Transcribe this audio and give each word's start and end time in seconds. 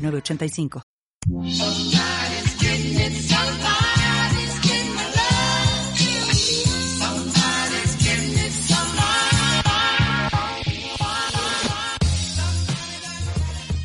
985. 0.00 0.82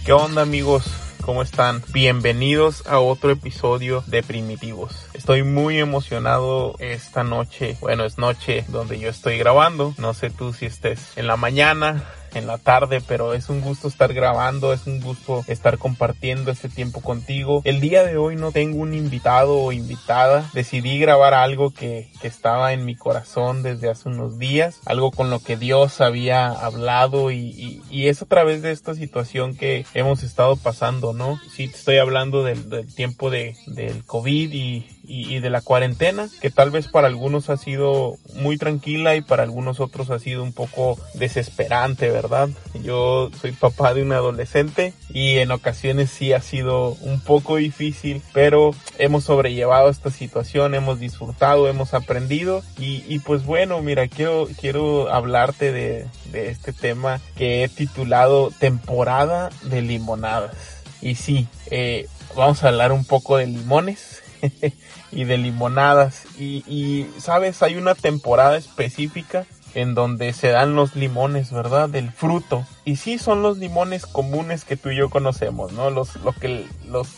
¿Qué 0.05 0.13
onda 0.13 0.43
amigos? 0.43 0.85
¿Cómo 1.21 1.41
están? 1.41 1.81
Bienvenidos 1.91 2.85
a 2.85 2.99
otro 2.99 3.31
episodio 3.31 4.03
de 4.05 4.21
Primitivos. 4.21 5.07
Estoy 5.15 5.41
muy 5.41 5.79
emocionado 5.79 6.75
esta 6.77 7.23
noche. 7.23 7.77
Bueno, 7.81 8.05
es 8.05 8.20
noche 8.20 8.63
donde 8.67 8.99
yo 8.99 9.09
estoy 9.09 9.39
grabando. 9.39 9.95
No 9.97 10.13
sé 10.13 10.29
tú 10.29 10.53
si 10.53 10.67
estés 10.67 11.17
en 11.17 11.25
la 11.25 11.37
mañana, 11.37 12.03
en 12.35 12.48
la 12.48 12.57
tarde, 12.57 13.02
pero 13.07 13.34
es 13.34 13.49
un 13.49 13.62
gusto 13.62 13.88
estar 13.88 14.13
grabando, 14.13 14.73
es 14.73 14.88
un 14.88 15.02
gusto 15.02 15.43
estar 15.48 15.77
compartiendo 15.77 16.52
este 16.52 16.70
tiempo 16.70 17.02
contigo. 17.02 17.62
El 17.63 17.80
día 17.80 18.03
de 18.03 18.17
hoy 18.17 18.35
no 18.35 18.52
tengo 18.52 18.80
un 18.80 18.93
invitado 18.93 19.57
o 19.57 19.71
invitada, 19.71 20.49
decidí 20.54 20.99
grabar 20.99 21.34
algo 21.34 21.71
que, 21.71 22.09
que 22.21 22.27
estaba 22.27 22.74
en 22.74 22.85
mi 22.85 22.96
corazón 22.96 23.63
desde 23.63 23.90
hace 23.90 24.09
unos 24.09 24.37
días, 24.37 24.79
algo 24.85 25.12
con 25.12 25.29
lo 25.29 25.40
que 25.40 25.57
Dios 25.57 26.01
había 26.01 26.48
hablado 26.51 27.32
y, 27.32 27.82
y, 27.90 28.07
es 28.07 28.21
a 28.21 28.26
través 28.26 28.62
de 28.62 28.71
esta 28.71 28.93
situación 28.93 29.55
que 29.55 29.85
hemos 29.93 30.24
estado 30.24 30.55
pasando, 30.57 31.13
¿no? 31.13 31.40
Sí, 31.55 31.65
estoy 31.74 31.98
hablando 31.98 32.43
del, 32.43 32.70
del 32.70 32.93
tiempo 32.93 33.29
de, 33.29 33.55
del 33.68 34.04
COVID 34.05 34.54
y, 34.54 34.85
y, 35.07 35.39
de 35.39 35.49
la 35.49 35.61
cuarentena, 35.61 36.29
que 36.41 36.49
tal 36.49 36.71
vez 36.71 36.87
para 36.87 37.07
algunos 37.07 37.49
ha 37.49 37.57
sido 37.57 38.17
muy 38.35 38.57
tranquila 38.57 39.15
y 39.15 39.21
para 39.21 39.43
algunos 39.43 39.79
otros 39.79 40.09
ha 40.09 40.20
sido 40.20 40.43
un 40.43 40.53
poco 40.53 40.97
desesperante, 41.13 42.09
¿verdad? 42.09 42.49
Yo 42.84 43.29
soy 43.39 43.51
papá 43.51 43.93
de 43.93 44.01
un 44.01 44.12
adolescente 44.12 44.93
y 45.09 45.37
en 45.37 45.51
ocasiones 45.51 46.09
sí 46.09 46.34
ha 46.34 46.41
sido 46.41 46.91
un 47.01 47.20
poco 47.20 47.57
difícil, 47.57 48.21
pero 48.34 48.71
hemos 48.97 49.25
sobrellevado 49.25 49.89
esta 49.89 50.12
situación, 50.12 50.75
hemos 50.75 50.99
disfrutado, 50.99 51.67
hemos 51.67 51.93
aprendido 51.93 52.63
y, 52.77 53.03
y 53.07 53.19
pues 53.19 53.45
bueno, 53.45 53.81
mira, 53.81 54.07
quiero, 54.07 54.47
quiero 54.59 55.12
hablarte 55.12 55.71
de, 55.71 56.07
de 56.31 56.49
este 56.49 56.73
tema 56.73 57.21
que 57.35 57.63
he 57.63 57.69
titulado 57.69 58.51
temporada 58.51 59.49
de 59.63 59.81
limonadas. 59.81 60.55
Y 61.01 61.15
sí, 61.15 61.47
eh, 61.69 62.07
vamos 62.35 62.63
a 62.63 62.69
hablar 62.69 62.91
un 62.91 63.05
poco 63.05 63.37
de 63.37 63.47
limones. 63.47 64.23
y 65.12 65.24
de 65.24 65.38
limonadas. 65.38 66.24
Y, 66.40 67.07
sabes, 67.18 67.63
hay 67.63 67.75
una 67.75 67.96
temporada 67.96 68.57
específica 68.57 69.46
en 69.74 69.94
donde 69.94 70.31
se 70.34 70.50
dan 70.50 70.75
los 70.75 70.96
limones, 70.96 71.52
¿verdad? 71.52 71.90
Del 71.90 72.12
fruto. 72.12 72.66
Y 72.85 72.96
sí 72.96 73.18
son 73.18 73.41
los 73.41 73.57
limones 73.57 74.06
comunes 74.06 74.63
que 74.63 74.78
tú 74.78 74.90
y 74.90 74.97
yo 74.97 75.09
conocemos, 75.09 75.74
¿no? 75.74 75.90
Los, 75.90 76.16
lo 76.18 76.31
que, 76.31 76.66
los, 76.88 77.09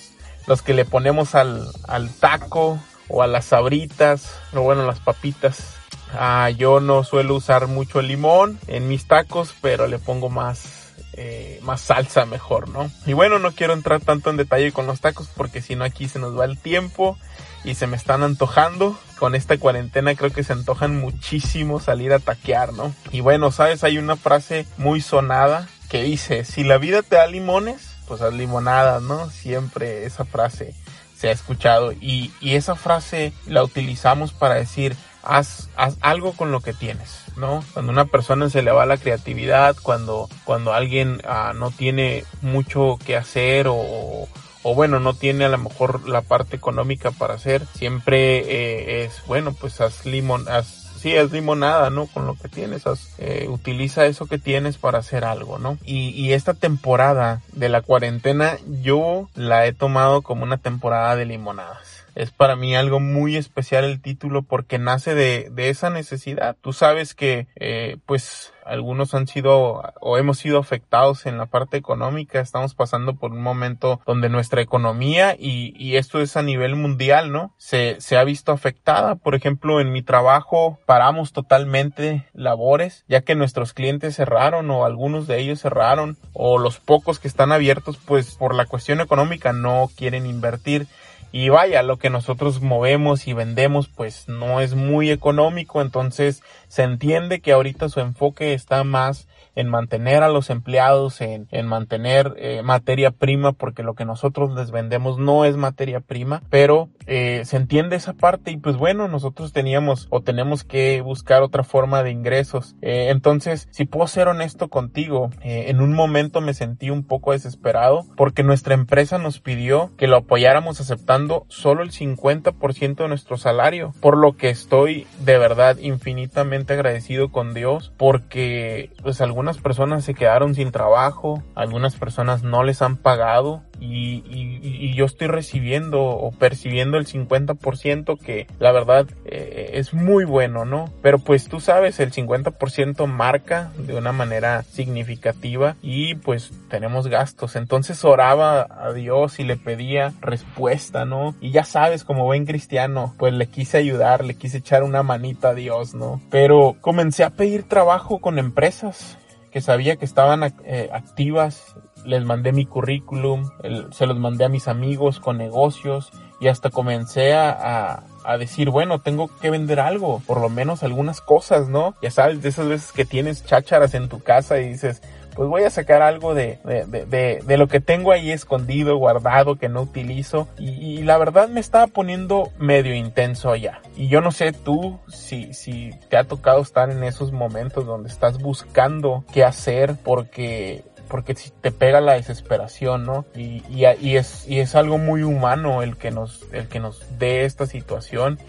los 0.47 0.61
que 0.61 0.73
le 0.73 0.85
ponemos 0.85 1.35
al, 1.35 1.67
al 1.87 2.09
taco 2.09 2.79
o 3.09 3.21
a 3.21 3.27
las 3.27 3.45
sabritas, 3.45 4.33
o 4.53 4.61
bueno, 4.61 4.85
las 4.85 4.99
papitas. 4.99 5.75
Ah, 6.13 6.49
yo 6.49 6.79
no 6.79 7.03
suelo 7.03 7.35
usar 7.35 7.67
mucho 7.67 8.01
limón 8.01 8.59
en 8.67 8.87
mis 8.87 9.05
tacos, 9.05 9.53
pero 9.61 9.87
le 9.87 9.99
pongo 9.99 10.29
más, 10.29 10.76
eh, 11.19 11.59
más 11.63 11.81
salsa 11.81 12.25
mejor, 12.25 12.69
¿no? 12.69 12.91
Y 13.07 13.13
bueno, 13.13 13.39
no 13.39 13.51
quiero 13.51 13.73
entrar 13.73 14.01
tanto 14.01 14.29
en 14.29 14.37
detalle 14.37 14.71
con 14.71 14.85
los 14.85 15.01
tacos 15.01 15.27
porque 15.35 15.63
si 15.63 15.75
no 15.75 15.83
aquí 15.83 16.07
se 16.07 16.19
nos 16.19 16.37
va 16.37 16.45
el 16.45 16.59
tiempo 16.59 17.17
y 17.63 17.73
se 17.73 17.87
me 17.87 17.97
están 17.97 18.21
antojando. 18.21 18.97
Con 19.17 19.33
esta 19.33 19.57
cuarentena 19.57 20.13
creo 20.13 20.31
que 20.31 20.43
se 20.43 20.53
antojan 20.53 20.95
muchísimo 20.95 21.79
salir 21.79 22.13
a 22.13 22.19
taquear, 22.19 22.73
¿no? 22.73 22.93
Y 23.11 23.21
bueno, 23.21 23.51
sabes, 23.51 23.83
hay 23.83 23.97
una 23.97 24.15
frase 24.15 24.67
muy 24.77 25.01
sonada 25.01 25.67
que 25.89 26.03
dice, 26.03 26.45
si 26.45 26.63
la 26.63 26.77
vida 26.77 27.01
te 27.01 27.15
da 27.15 27.25
limones, 27.25 27.95
pues 28.07 28.21
haz 28.21 28.33
limonadas, 28.33 29.01
¿no? 29.01 29.31
Siempre 29.31 30.05
esa 30.05 30.23
frase 30.23 30.75
se 31.17 31.29
ha 31.29 31.31
escuchado 31.31 31.93
y, 31.93 32.31
y 32.41 32.55
esa 32.55 32.75
frase 32.75 33.33
la 33.47 33.63
utilizamos 33.63 34.33
para 34.33 34.53
decir, 34.53 34.95
haz, 35.27 35.69
haz 35.75 35.97
algo 36.01 36.33
con 36.33 36.51
lo 36.51 36.61
que 36.61 36.73
tienes. 36.73 37.27
¿no? 37.37 37.63
Cuando 37.73 37.91
una 37.91 38.05
persona 38.05 38.49
se 38.49 38.61
le 38.61 38.71
va 38.71 38.85
la 38.85 38.97
creatividad, 38.97 39.75
cuando, 39.81 40.27
cuando 40.43 40.73
alguien 40.73 41.21
ah, 41.25 41.53
no 41.55 41.71
tiene 41.71 42.25
mucho 42.41 42.97
que 43.05 43.15
hacer 43.15 43.67
o, 43.69 44.27
o 44.63 44.75
bueno, 44.75 44.99
no 44.99 45.13
tiene 45.13 45.45
a 45.45 45.49
lo 45.49 45.57
mejor 45.57 46.09
la 46.09 46.21
parte 46.21 46.55
económica 46.55 47.11
para 47.11 47.35
hacer, 47.35 47.65
siempre 47.75 48.39
eh, 48.39 49.05
es, 49.05 49.23
bueno, 49.27 49.53
pues 49.53 49.79
haz 49.81 50.05
limón, 50.05 50.47
haz 50.49 50.87
sí, 50.97 51.15
es 51.15 51.31
limonada, 51.31 51.89
¿no? 51.89 52.07
Con 52.07 52.25
lo 52.25 52.33
que 52.33 52.49
tienes, 52.49 52.87
haz, 52.87 53.13
eh, 53.19 53.45
utiliza 53.49 54.07
eso 54.07 54.25
que 54.25 54.39
tienes 54.39 54.77
para 54.77 54.97
hacer 54.99 55.23
algo, 55.23 55.59
¿no? 55.59 55.77
Y, 55.85 56.09
y, 56.09 56.33
esta 56.33 56.53
temporada 56.55 57.41
de 57.53 57.69
la 57.69 57.81
cuarentena 57.81 58.57
yo 58.81 59.29
la 59.35 59.67
he 59.67 59.73
tomado 59.73 60.23
como 60.23 60.43
una 60.43 60.57
temporada 60.57 61.15
de 61.15 61.25
limonadas 61.25 61.86
es 62.17 62.31
para 62.31 62.55
mí 62.55 62.75
algo 62.75 62.99
muy 62.99 63.37
especial 63.37 63.83
el 63.83 64.01
título 64.01 64.41
porque 64.41 64.79
nace 64.79 65.13
de, 65.13 65.49
de 65.51 65.69
esa 65.69 65.91
necesidad. 65.91 66.57
Tú 66.61 66.73
sabes 66.73 67.13
que 67.13 67.47
eh, 67.55 67.97
pues 68.07 68.53
algunos 68.65 69.13
han 69.13 69.27
sido 69.27 69.83
o 70.01 70.17
hemos 70.17 70.39
sido 70.39 70.57
afectados 70.57 71.25
en 71.27 71.37
la 71.37 71.45
parte 71.45 71.77
económica, 71.77 72.41
estamos 72.41 72.73
pasando 72.73 73.15
por 73.15 73.31
un 73.31 73.41
momento 73.41 74.01
donde 74.05 74.29
nuestra 74.29 74.61
economía 74.61 75.35
y, 75.37 75.73
y 75.77 75.95
esto 75.95 76.19
es 76.19 76.35
a 76.35 76.41
nivel 76.41 76.75
mundial, 76.75 77.31
¿no? 77.31 77.53
Se, 77.57 78.01
se 78.01 78.17
ha 78.17 78.23
visto 78.23 78.51
afectada. 78.51 79.15
Por 79.15 79.35
ejemplo, 79.35 79.79
en 79.79 79.91
mi 79.91 80.01
trabajo 80.01 80.79
paramos 80.85 81.31
totalmente 81.33 82.27
labores 82.33 83.05
ya 83.07 83.21
que 83.21 83.35
nuestros 83.35 83.73
clientes 83.73 84.15
cerraron 84.15 84.69
o 84.71 84.85
algunos 84.85 85.27
de 85.27 85.39
ellos 85.39 85.61
cerraron 85.61 86.17
o 86.33 86.57
los 86.57 86.79
pocos 86.79 87.19
que 87.19 87.27
están 87.27 87.51
abiertos 87.51 87.97
pues 88.03 88.35
por 88.35 88.55
la 88.55 88.65
cuestión 88.65 89.01
económica 89.01 89.53
no 89.53 89.89
quieren 89.95 90.25
invertir 90.25 90.87
y 91.31 91.49
vaya, 91.49 91.83
lo 91.83 91.97
que 91.97 92.09
nosotros 92.09 92.61
movemos 92.61 93.27
y 93.27 93.33
vendemos 93.33 93.87
pues 93.87 94.27
no 94.27 94.61
es 94.61 94.75
muy 94.75 95.11
económico, 95.11 95.81
entonces 95.81 96.41
se 96.67 96.83
entiende 96.83 97.41
que 97.41 97.51
ahorita 97.51 97.89
su 97.89 97.99
enfoque 97.99 98.53
está 98.53 98.83
más 98.83 99.27
en 99.57 99.69
mantener 99.69 100.21
a 100.21 100.29
los 100.29 100.51
empleados, 100.51 101.19
en, 101.19 101.47
en 101.51 101.65
mantener 101.65 102.35
eh, 102.37 102.61
materia 102.61 103.09
prima, 103.09 103.53
porque 103.53 103.81
lo 103.81 103.95
que 103.95 104.05
nosotros 104.05 104.53
les 104.53 104.69
vendemos 104.69 105.17
no 105.17 105.45
es 105.45 105.57
materia 105.57 105.99
prima, 105.99 106.43
pero 106.51 106.89
eh, 107.07 107.41
se 107.43 107.57
entiende 107.57 107.95
esa 107.95 108.13
parte 108.13 108.51
y 108.51 108.57
pues 108.57 108.77
bueno, 108.77 109.07
nosotros 109.07 109.53
teníamos 109.53 110.07
o 110.11 110.21
tenemos 110.21 110.63
que 110.63 111.01
buscar 111.01 111.41
otra 111.41 111.63
forma 111.63 112.03
de 112.03 112.11
ingresos. 112.11 112.75
Eh, 112.83 113.07
entonces, 113.09 113.67
si 113.71 113.85
puedo 113.85 114.07
ser 114.07 114.27
honesto 114.27 114.67
contigo, 114.67 115.31
en 115.41 115.81
un 115.81 115.93
momento 115.93 116.39
me 116.39 116.53
sentí 116.53 116.91
un 116.91 117.03
poco 117.03 117.31
desesperado 117.31 118.05
porque 118.15 118.43
nuestra 118.43 118.75
empresa 118.75 119.17
nos 119.17 119.39
pidió 119.39 119.89
que 119.97 120.05
lo 120.05 120.17
apoyáramos 120.17 120.79
aceptando 120.79 121.45
solo 121.47 121.81
el 121.81 121.89
50% 121.89 122.95
de 122.95 123.07
nuestro 123.07 123.37
salario, 123.37 123.93
por 124.01 124.17
lo 124.17 124.37
que 124.37 124.49
estoy 124.49 125.07
de 125.19 125.39
verdad 125.39 125.77
infinitamente 125.77 126.73
agradecido 126.73 127.31
con 127.31 127.55
Dios 127.55 127.91
porque 127.97 128.91
pues 129.01 129.19
algunas 129.19 129.46
algunas 129.47 129.63
personas 129.63 130.03
se 130.03 130.13
quedaron 130.13 130.55
sin 130.55 130.73
trabajo, 130.73 131.41
algunas 131.55 131.95
personas 131.95 132.43
no 132.43 132.63
les 132.63 132.81
han 132.81 132.97
pagado 132.97 133.63
y, 133.79 134.23
y, 134.27 134.93
yo 134.95 135.05
estoy 135.05 135.27
recibiendo 135.27 136.01
o 136.01 136.31
percibiendo 136.31 136.97
el 136.97 137.05
50% 137.05 138.19
que 138.19 138.47
la 138.59 138.71
verdad 138.71 139.07
eh, 139.25 139.71
es 139.73 139.93
muy 139.93 140.25
bueno, 140.25 140.65
¿no? 140.65 140.91
Pero 141.03 141.19
pues 141.19 141.47
tú 141.47 141.59
sabes, 141.59 141.99
el 141.99 142.11
50% 142.11 143.05
marca 143.05 143.71
de 143.77 143.95
una 143.95 144.11
manera 144.11 144.63
significativa 144.63 145.75
y 145.83 146.15
pues 146.15 146.51
tenemos 146.69 147.07
gastos. 147.07 147.55
Entonces 147.55 148.03
oraba 148.03 148.67
a 148.81 148.91
Dios 148.93 149.39
y 149.39 149.43
le 149.43 149.55
pedía 149.55 150.13
respuesta, 150.19 151.05
¿no? 151.05 151.35
Y 151.39 151.51
ya 151.51 151.63
sabes, 151.63 152.03
como 152.03 152.25
buen 152.25 152.45
cristiano, 152.45 153.13
pues 153.19 153.33
le 153.33 153.45
quise 153.47 153.77
ayudar, 153.77 154.25
le 154.25 154.33
quise 154.33 154.57
echar 154.57 154.83
una 154.83 155.03
manita 155.03 155.49
a 155.49 155.53
Dios, 155.53 155.93
¿no? 155.93 156.19
Pero 156.31 156.75
comencé 156.81 157.23
a 157.23 157.29
pedir 157.29 157.63
trabajo 157.63 158.19
con 158.19 158.39
empresas 158.39 159.17
que 159.51 159.61
sabía 159.61 159.95
que 159.95 160.05
estaban 160.05 160.43
eh, 160.63 160.89
activas, 160.91 161.75
les 162.05 162.23
mandé 162.23 162.51
mi 162.51 162.65
currículum, 162.65 163.49
se 163.91 164.05
los 164.05 164.17
mandé 164.17 164.45
a 164.45 164.49
mis 164.49 164.67
amigos 164.67 165.19
con 165.19 165.37
negocios 165.37 166.11
y 166.39 166.47
hasta 166.47 166.69
comencé 166.69 167.33
a, 167.33 168.03
a, 168.23 168.37
decir, 168.37 168.69
bueno, 168.69 169.01
tengo 169.01 169.29
que 169.41 169.49
vender 169.49 169.79
algo, 169.79 170.21
por 170.27 170.39
lo 170.39 170.49
menos 170.49 170.83
algunas 170.83 171.21
cosas, 171.21 171.67
¿no? 171.67 171.95
Ya 172.01 172.11
sabes, 172.11 172.41
de 172.41 172.49
esas 172.49 172.67
veces 172.67 172.91
que 172.91 173.05
tienes 173.05 173.45
chácharas 173.45 173.93
en 173.95 174.07
tu 174.07 174.19
casa 174.19 174.59
y 174.59 174.69
dices, 174.69 175.01
pues 175.37 175.49
voy 175.49 175.63
a 175.65 175.69
sacar 175.69 176.01
algo 176.01 176.33
de, 176.33 176.57
de, 176.65 177.57
lo 177.57 177.67
que 177.67 177.79
tengo 177.79 178.11
ahí 178.11 178.31
escondido, 178.31 178.97
guardado, 178.97 179.57
que 179.57 179.69
no 179.69 179.83
utilizo. 179.83 180.47
Y, 180.57 181.03
la 181.03 181.19
verdad 181.19 181.47
me 181.47 181.59
estaba 181.59 181.85
poniendo 181.85 182.51
medio 182.57 182.95
intenso 182.95 183.51
allá. 183.51 183.79
Y 183.95 184.07
yo 184.07 184.19
no 184.19 184.31
sé 184.31 184.51
tú 184.51 184.99
si, 185.07 185.53
si 185.53 185.91
te 186.09 186.17
ha 186.17 186.23
tocado 186.23 186.59
estar 186.59 186.89
en 186.89 187.03
esos 187.03 187.31
momentos 187.31 187.85
donde 187.85 188.09
estás 188.09 188.39
buscando 188.39 189.23
qué 189.31 189.43
hacer 189.43 189.95
porque 190.03 190.83
porque 191.07 191.35
si 191.35 191.51
te 191.51 191.71
pega 191.71 192.01
la 192.01 192.13
desesperación, 192.13 193.05
¿no? 193.05 193.25
Y, 193.33 193.63
y, 193.69 193.85
es, 194.17 194.45
y 194.47 194.59
es 194.59 194.75
algo 194.75 194.97
muy 194.97 195.21
humano 195.21 195.83
el 195.83 195.97
que 195.97 196.09
nos, 196.09 196.45
el 196.51 196.67
que 196.67 196.79
nos 196.79 197.17
dé 197.19 197.45
esta 197.45 197.67
situación 197.67 198.39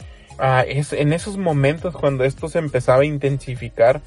Es 0.66 0.92
en 0.92 1.12
esos 1.12 1.36
momentos 1.36 1.94
cuando 1.94 2.24
esto 2.24 2.48
se 2.48 2.58
empezaba 2.58 3.02
a 3.02 3.06
intensificar, 3.06 4.00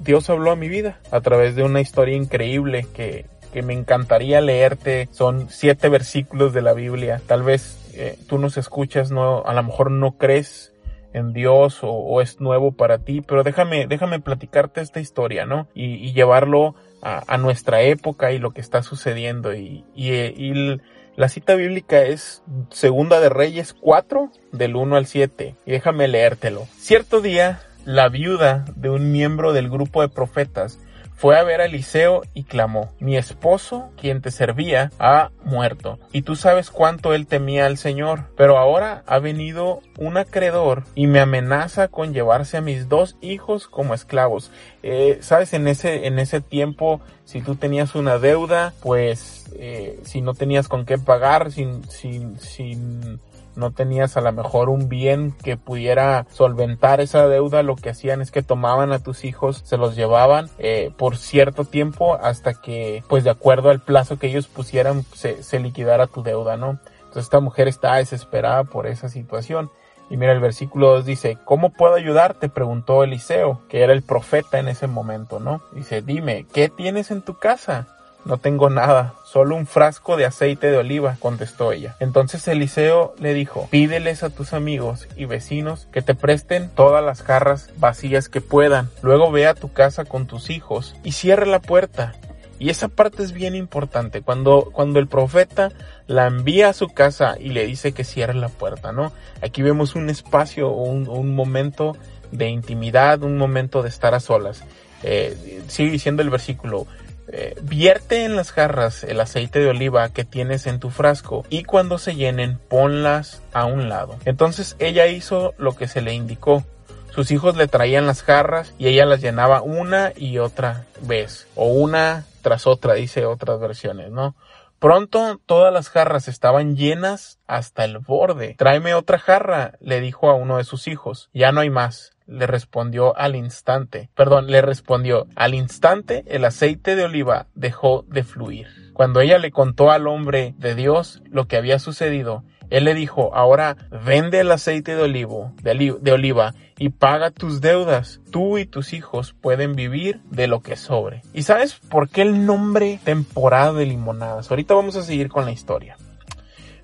Dios 0.00 0.28
habló 0.30 0.50
a 0.50 0.56
mi 0.56 0.68
vida 0.68 0.98
a 1.10 1.20
través 1.20 1.54
de 1.54 1.62
una 1.62 1.80
historia 1.80 2.16
increíble 2.16 2.86
que, 2.92 3.26
me 3.62 3.72
encantaría 3.74 4.40
leerte. 4.40 5.08
Son 5.10 5.48
siete 5.50 5.88
versículos 5.88 6.52
de 6.52 6.62
la 6.62 6.74
Biblia. 6.74 7.20
Tal 7.26 7.42
vez 7.42 7.90
eh, 7.92 8.16
tú 8.28 8.38
nos 8.38 8.56
escuchas, 8.56 9.10
no, 9.10 9.42
a 9.42 9.52
lo 9.52 9.62
mejor 9.64 9.90
no 9.90 10.12
crees 10.12 10.72
en 11.12 11.32
Dios 11.32 11.80
o, 11.82 12.20
es 12.20 12.40
nuevo 12.40 12.72
para 12.72 12.98
ti, 12.98 13.20
pero 13.20 13.42
déjame, 13.42 13.88
déjame 13.88 14.20
platicarte 14.20 14.80
esta 14.80 15.00
historia, 15.00 15.44
¿no? 15.44 15.66
Y, 15.74 16.12
llevarlo 16.12 16.76
a, 17.02 17.36
nuestra 17.38 17.82
época 17.82 18.30
y 18.32 18.38
lo 18.38 18.52
que 18.52 18.60
está 18.60 18.82
sucediendo 18.82 19.54
y, 19.54 19.84
y, 19.94 20.12
y 20.12 20.80
la 21.18 21.28
cita 21.28 21.56
bíblica 21.56 22.02
es 22.02 22.44
Segunda 22.70 23.18
de 23.18 23.28
Reyes 23.28 23.74
4, 23.80 24.30
del 24.52 24.76
1 24.76 24.96
al 24.96 25.06
7. 25.06 25.56
Y 25.66 25.70
déjame 25.72 26.06
leértelo. 26.06 26.68
Cierto 26.78 27.20
día, 27.20 27.60
la 27.84 28.08
viuda 28.08 28.66
de 28.76 28.88
un 28.88 29.10
miembro 29.10 29.52
del 29.52 29.68
grupo 29.68 30.00
de 30.00 30.08
profetas 30.08 30.78
fue 31.18 31.36
a 31.36 31.42
ver 31.42 31.60
a 31.60 31.64
Eliseo 31.64 32.22
y 32.32 32.44
clamó, 32.44 32.92
mi 33.00 33.16
esposo, 33.16 33.90
quien 34.00 34.22
te 34.22 34.30
servía, 34.30 34.92
ha 35.00 35.32
muerto, 35.44 35.98
y 36.12 36.22
tú 36.22 36.36
sabes 36.36 36.70
cuánto 36.70 37.12
él 37.12 37.26
temía 37.26 37.66
al 37.66 37.76
Señor, 37.76 38.26
pero 38.36 38.56
ahora 38.56 39.02
ha 39.04 39.18
venido 39.18 39.80
un 39.98 40.16
acreedor 40.16 40.84
y 40.94 41.08
me 41.08 41.18
amenaza 41.18 41.88
con 41.88 42.14
llevarse 42.14 42.56
a 42.56 42.60
mis 42.60 42.88
dos 42.88 43.16
hijos 43.20 43.66
como 43.66 43.94
esclavos. 43.94 44.52
Eh, 44.84 45.18
sabes, 45.20 45.54
en 45.54 45.66
ese, 45.66 46.06
en 46.06 46.20
ese 46.20 46.40
tiempo, 46.40 47.00
si 47.24 47.42
tú 47.42 47.56
tenías 47.56 47.96
una 47.96 48.18
deuda, 48.18 48.72
pues, 48.80 49.46
eh, 49.58 49.98
si 50.04 50.20
no 50.20 50.34
tenías 50.34 50.68
con 50.68 50.86
qué 50.86 50.98
pagar, 50.98 51.50
sin, 51.50 51.82
sin, 51.90 52.38
sin 52.38 53.18
no 53.58 53.72
tenías 53.72 54.16
a 54.16 54.20
lo 54.20 54.32
mejor 54.32 54.68
un 54.70 54.88
bien 54.88 55.32
que 55.42 55.56
pudiera 55.56 56.26
solventar 56.30 57.00
esa 57.00 57.28
deuda, 57.28 57.62
lo 57.62 57.76
que 57.76 57.90
hacían 57.90 58.22
es 58.22 58.30
que 58.30 58.42
tomaban 58.42 58.92
a 58.92 59.00
tus 59.00 59.24
hijos, 59.24 59.62
se 59.64 59.76
los 59.76 59.96
llevaban 59.96 60.48
eh, 60.58 60.92
por 60.96 61.16
cierto 61.16 61.64
tiempo 61.64 62.14
hasta 62.14 62.54
que, 62.54 63.02
pues 63.08 63.24
de 63.24 63.30
acuerdo 63.30 63.70
al 63.70 63.80
plazo 63.80 64.18
que 64.18 64.28
ellos 64.28 64.46
pusieran, 64.46 65.04
se, 65.12 65.58
liquidara 65.58 66.06
tu 66.06 66.22
deuda, 66.22 66.56
¿no? 66.56 66.78
Entonces 66.98 67.24
esta 67.24 67.40
mujer 67.40 67.68
está 67.68 67.96
desesperada 67.96 68.64
por 68.64 68.86
esa 68.86 69.08
situación. 69.08 69.70
Y 70.08 70.16
mira, 70.16 70.32
el 70.32 70.40
versículo 70.40 70.90
2 70.92 71.04
dice, 71.04 71.36
¿cómo 71.44 71.70
puedo 71.70 71.94
ayudarte? 71.94 72.48
preguntó 72.48 73.02
Eliseo, 73.02 73.60
que 73.68 73.82
era 73.82 73.92
el 73.92 74.02
profeta 74.02 74.58
en 74.58 74.68
ese 74.68 74.86
momento, 74.86 75.40
¿no? 75.40 75.60
Dice, 75.72 76.00
dime, 76.00 76.46
¿qué 76.52 76.68
tienes 76.68 77.10
en 77.10 77.22
tu 77.22 77.34
casa? 77.34 77.97
No 78.24 78.38
tengo 78.38 78.68
nada, 78.68 79.14
solo 79.24 79.56
un 79.56 79.66
frasco 79.66 80.16
de 80.16 80.26
aceite 80.26 80.70
de 80.70 80.76
oliva, 80.76 81.16
contestó 81.20 81.72
ella. 81.72 81.96
Entonces 82.00 82.46
Eliseo 82.48 83.14
le 83.18 83.32
dijo, 83.32 83.68
pídeles 83.70 84.22
a 84.22 84.30
tus 84.30 84.52
amigos 84.52 85.08
y 85.16 85.24
vecinos 85.24 85.88
que 85.92 86.02
te 86.02 86.14
presten 86.14 86.68
todas 86.68 87.04
las 87.04 87.22
jarras 87.22 87.70
vacías 87.76 88.28
que 88.28 88.40
puedan. 88.40 88.90
Luego 89.02 89.30
ve 89.30 89.46
a 89.46 89.54
tu 89.54 89.72
casa 89.72 90.04
con 90.04 90.26
tus 90.26 90.50
hijos 90.50 90.94
y 91.04 91.12
cierra 91.12 91.46
la 91.46 91.60
puerta. 91.60 92.14
Y 92.58 92.70
esa 92.70 92.88
parte 92.88 93.22
es 93.22 93.32
bien 93.32 93.54
importante. 93.54 94.22
Cuando, 94.22 94.70
cuando 94.72 94.98
el 94.98 95.06
profeta 95.06 95.70
la 96.06 96.26
envía 96.26 96.70
a 96.70 96.72
su 96.72 96.88
casa 96.88 97.36
y 97.38 97.50
le 97.50 97.66
dice 97.66 97.92
que 97.92 98.02
cierre 98.02 98.34
la 98.34 98.48
puerta, 98.48 98.90
¿no? 98.90 99.12
Aquí 99.42 99.62
vemos 99.62 99.94
un 99.94 100.10
espacio 100.10 100.68
o 100.68 100.82
un, 100.82 101.34
momento 101.34 101.96
de 102.32 102.48
intimidad, 102.48 103.22
un 103.22 103.36
momento 103.36 103.82
de 103.82 103.88
estar 103.88 104.14
a 104.14 104.20
solas. 104.20 104.64
Eh, 105.04 105.62
sigue 105.68 105.92
diciendo 105.92 106.22
el 106.22 106.30
versículo, 106.30 106.88
eh, 107.30 107.54
vierte 107.62 108.24
en 108.24 108.36
las 108.36 108.52
jarras 108.52 109.04
el 109.04 109.20
aceite 109.20 109.58
de 109.58 109.68
oliva 109.68 110.08
que 110.10 110.24
tienes 110.24 110.66
en 110.66 110.80
tu 110.80 110.90
frasco 110.90 111.44
y 111.50 111.64
cuando 111.64 111.98
se 111.98 112.14
llenen 112.14 112.58
ponlas 112.68 113.42
a 113.52 113.66
un 113.66 113.88
lado. 113.88 114.16
Entonces 114.24 114.76
ella 114.78 115.06
hizo 115.06 115.54
lo 115.58 115.74
que 115.76 115.88
se 115.88 116.00
le 116.00 116.14
indicó. 116.14 116.64
Sus 117.10 117.30
hijos 117.30 117.56
le 117.56 117.68
traían 117.68 118.06
las 118.06 118.22
jarras 118.22 118.74
y 118.78 118.86
ella 118.88 119.04
las 119.04 119.20
llenaba 119.20 119.62
una 119.62 120.12
y 120.16 120.38
otra 120.38 120.86
vez 121.02 121.46
o 121.54 121.66
una 121.66 122.24
tras 122.42 122.66
otra, 122.66 122.94
dice 122.94 123.26
otras 123.26 123.60
versiones, 123.60 124.10
¿no? 124.10 124.34
Pronto 124.78 125.40
todas 125.44 125.72
las 125.72 125.88
jarras 125.88 126.28
estaban 126.28 126.76
llenas 126.76 127.40
hasta 127.48 127.84
el 127.84 127.98
borde. 127.98 128.54
Tráeme 128.56 128.94
otra 128.94 129.18
jarra, 129.18 129.72
le 129.80 130.00
dijo 130.00 130.30
a 130.30 130.34
uno 130.34 130.58
de 130.58 130.64
sus 130.64 130.86
hijos. 130.86 131.30
Ya 131.34 131.50
no 131.50 131.60
hay 131.60 131.70
más 131.70 132.12
le 132.28 132.46
respondió 132.46 133.16
al 133.16 133.34
instante, 133.34 134.10
perdón, 134.14 134.46
le 134.48 134.60
respondió 134.62 135.26
al 135.34 135.54
instante 135.54 136.24
el 136.28 136.44
aceite 136.44 136.94
de 136.94 137.04
oliva 137.04 137.46
dejó 137.54 138.04
de 138.08 138.22
fluir. 138.22 138.68
Cuando 138.92 139.20
ella 139.20 139.38
le 139.38 139.50
contó 139.50 139.90
al 139.90 140.06
hombre 140.06 140.54
de 140.58 140.74
Dios 140.74 141.22
lo 141.30 141.46
que 141.46 141.56
había 141.56 141.78
sucedido, 141.78 142.44
él 142.70 142.84
le 142.84 142.94
dijo, 142.94 143.34
ahora 143.34 143.76
vende 144.04 144.40
el 144.40 144.50
aceite 144.50 144.94
de, 144.94 145.02
olivo, 145.02 145.52
de, 145.62 146.12
oliva 146.12 146.54
y 146.78 146.90
paga 146.90 147.30
tus 147.30 147.60
deudas. 147.60 148.20
Tú 148.30 148.58
y 148.58 148.66
tus 148.66 148.92
hijos 148.92 149.34
pueden 149.40 149.74
vivir 149.74 150.20
de 150.30 150.48
lo 150.48 150.60
que 150.60 150.76
sobre. 150.76 151.22
¿Y 151.32 151.44
sabes 151.44 151.74
por 151.88 152.10
qué 152.10 152.22
el 152.22 152.44
nombre 152.44 153.00
temporada 153.04 153.72
de 153.72 153.86
limonadas? 153.86 154.50
Ahorita 154.50 154.74
vamos 154.74 154.96
a 154.96 155.02
seguir 155.02 155.28
con 155.28 155.46
la 155.46 155.52
historia. 155.52 155.96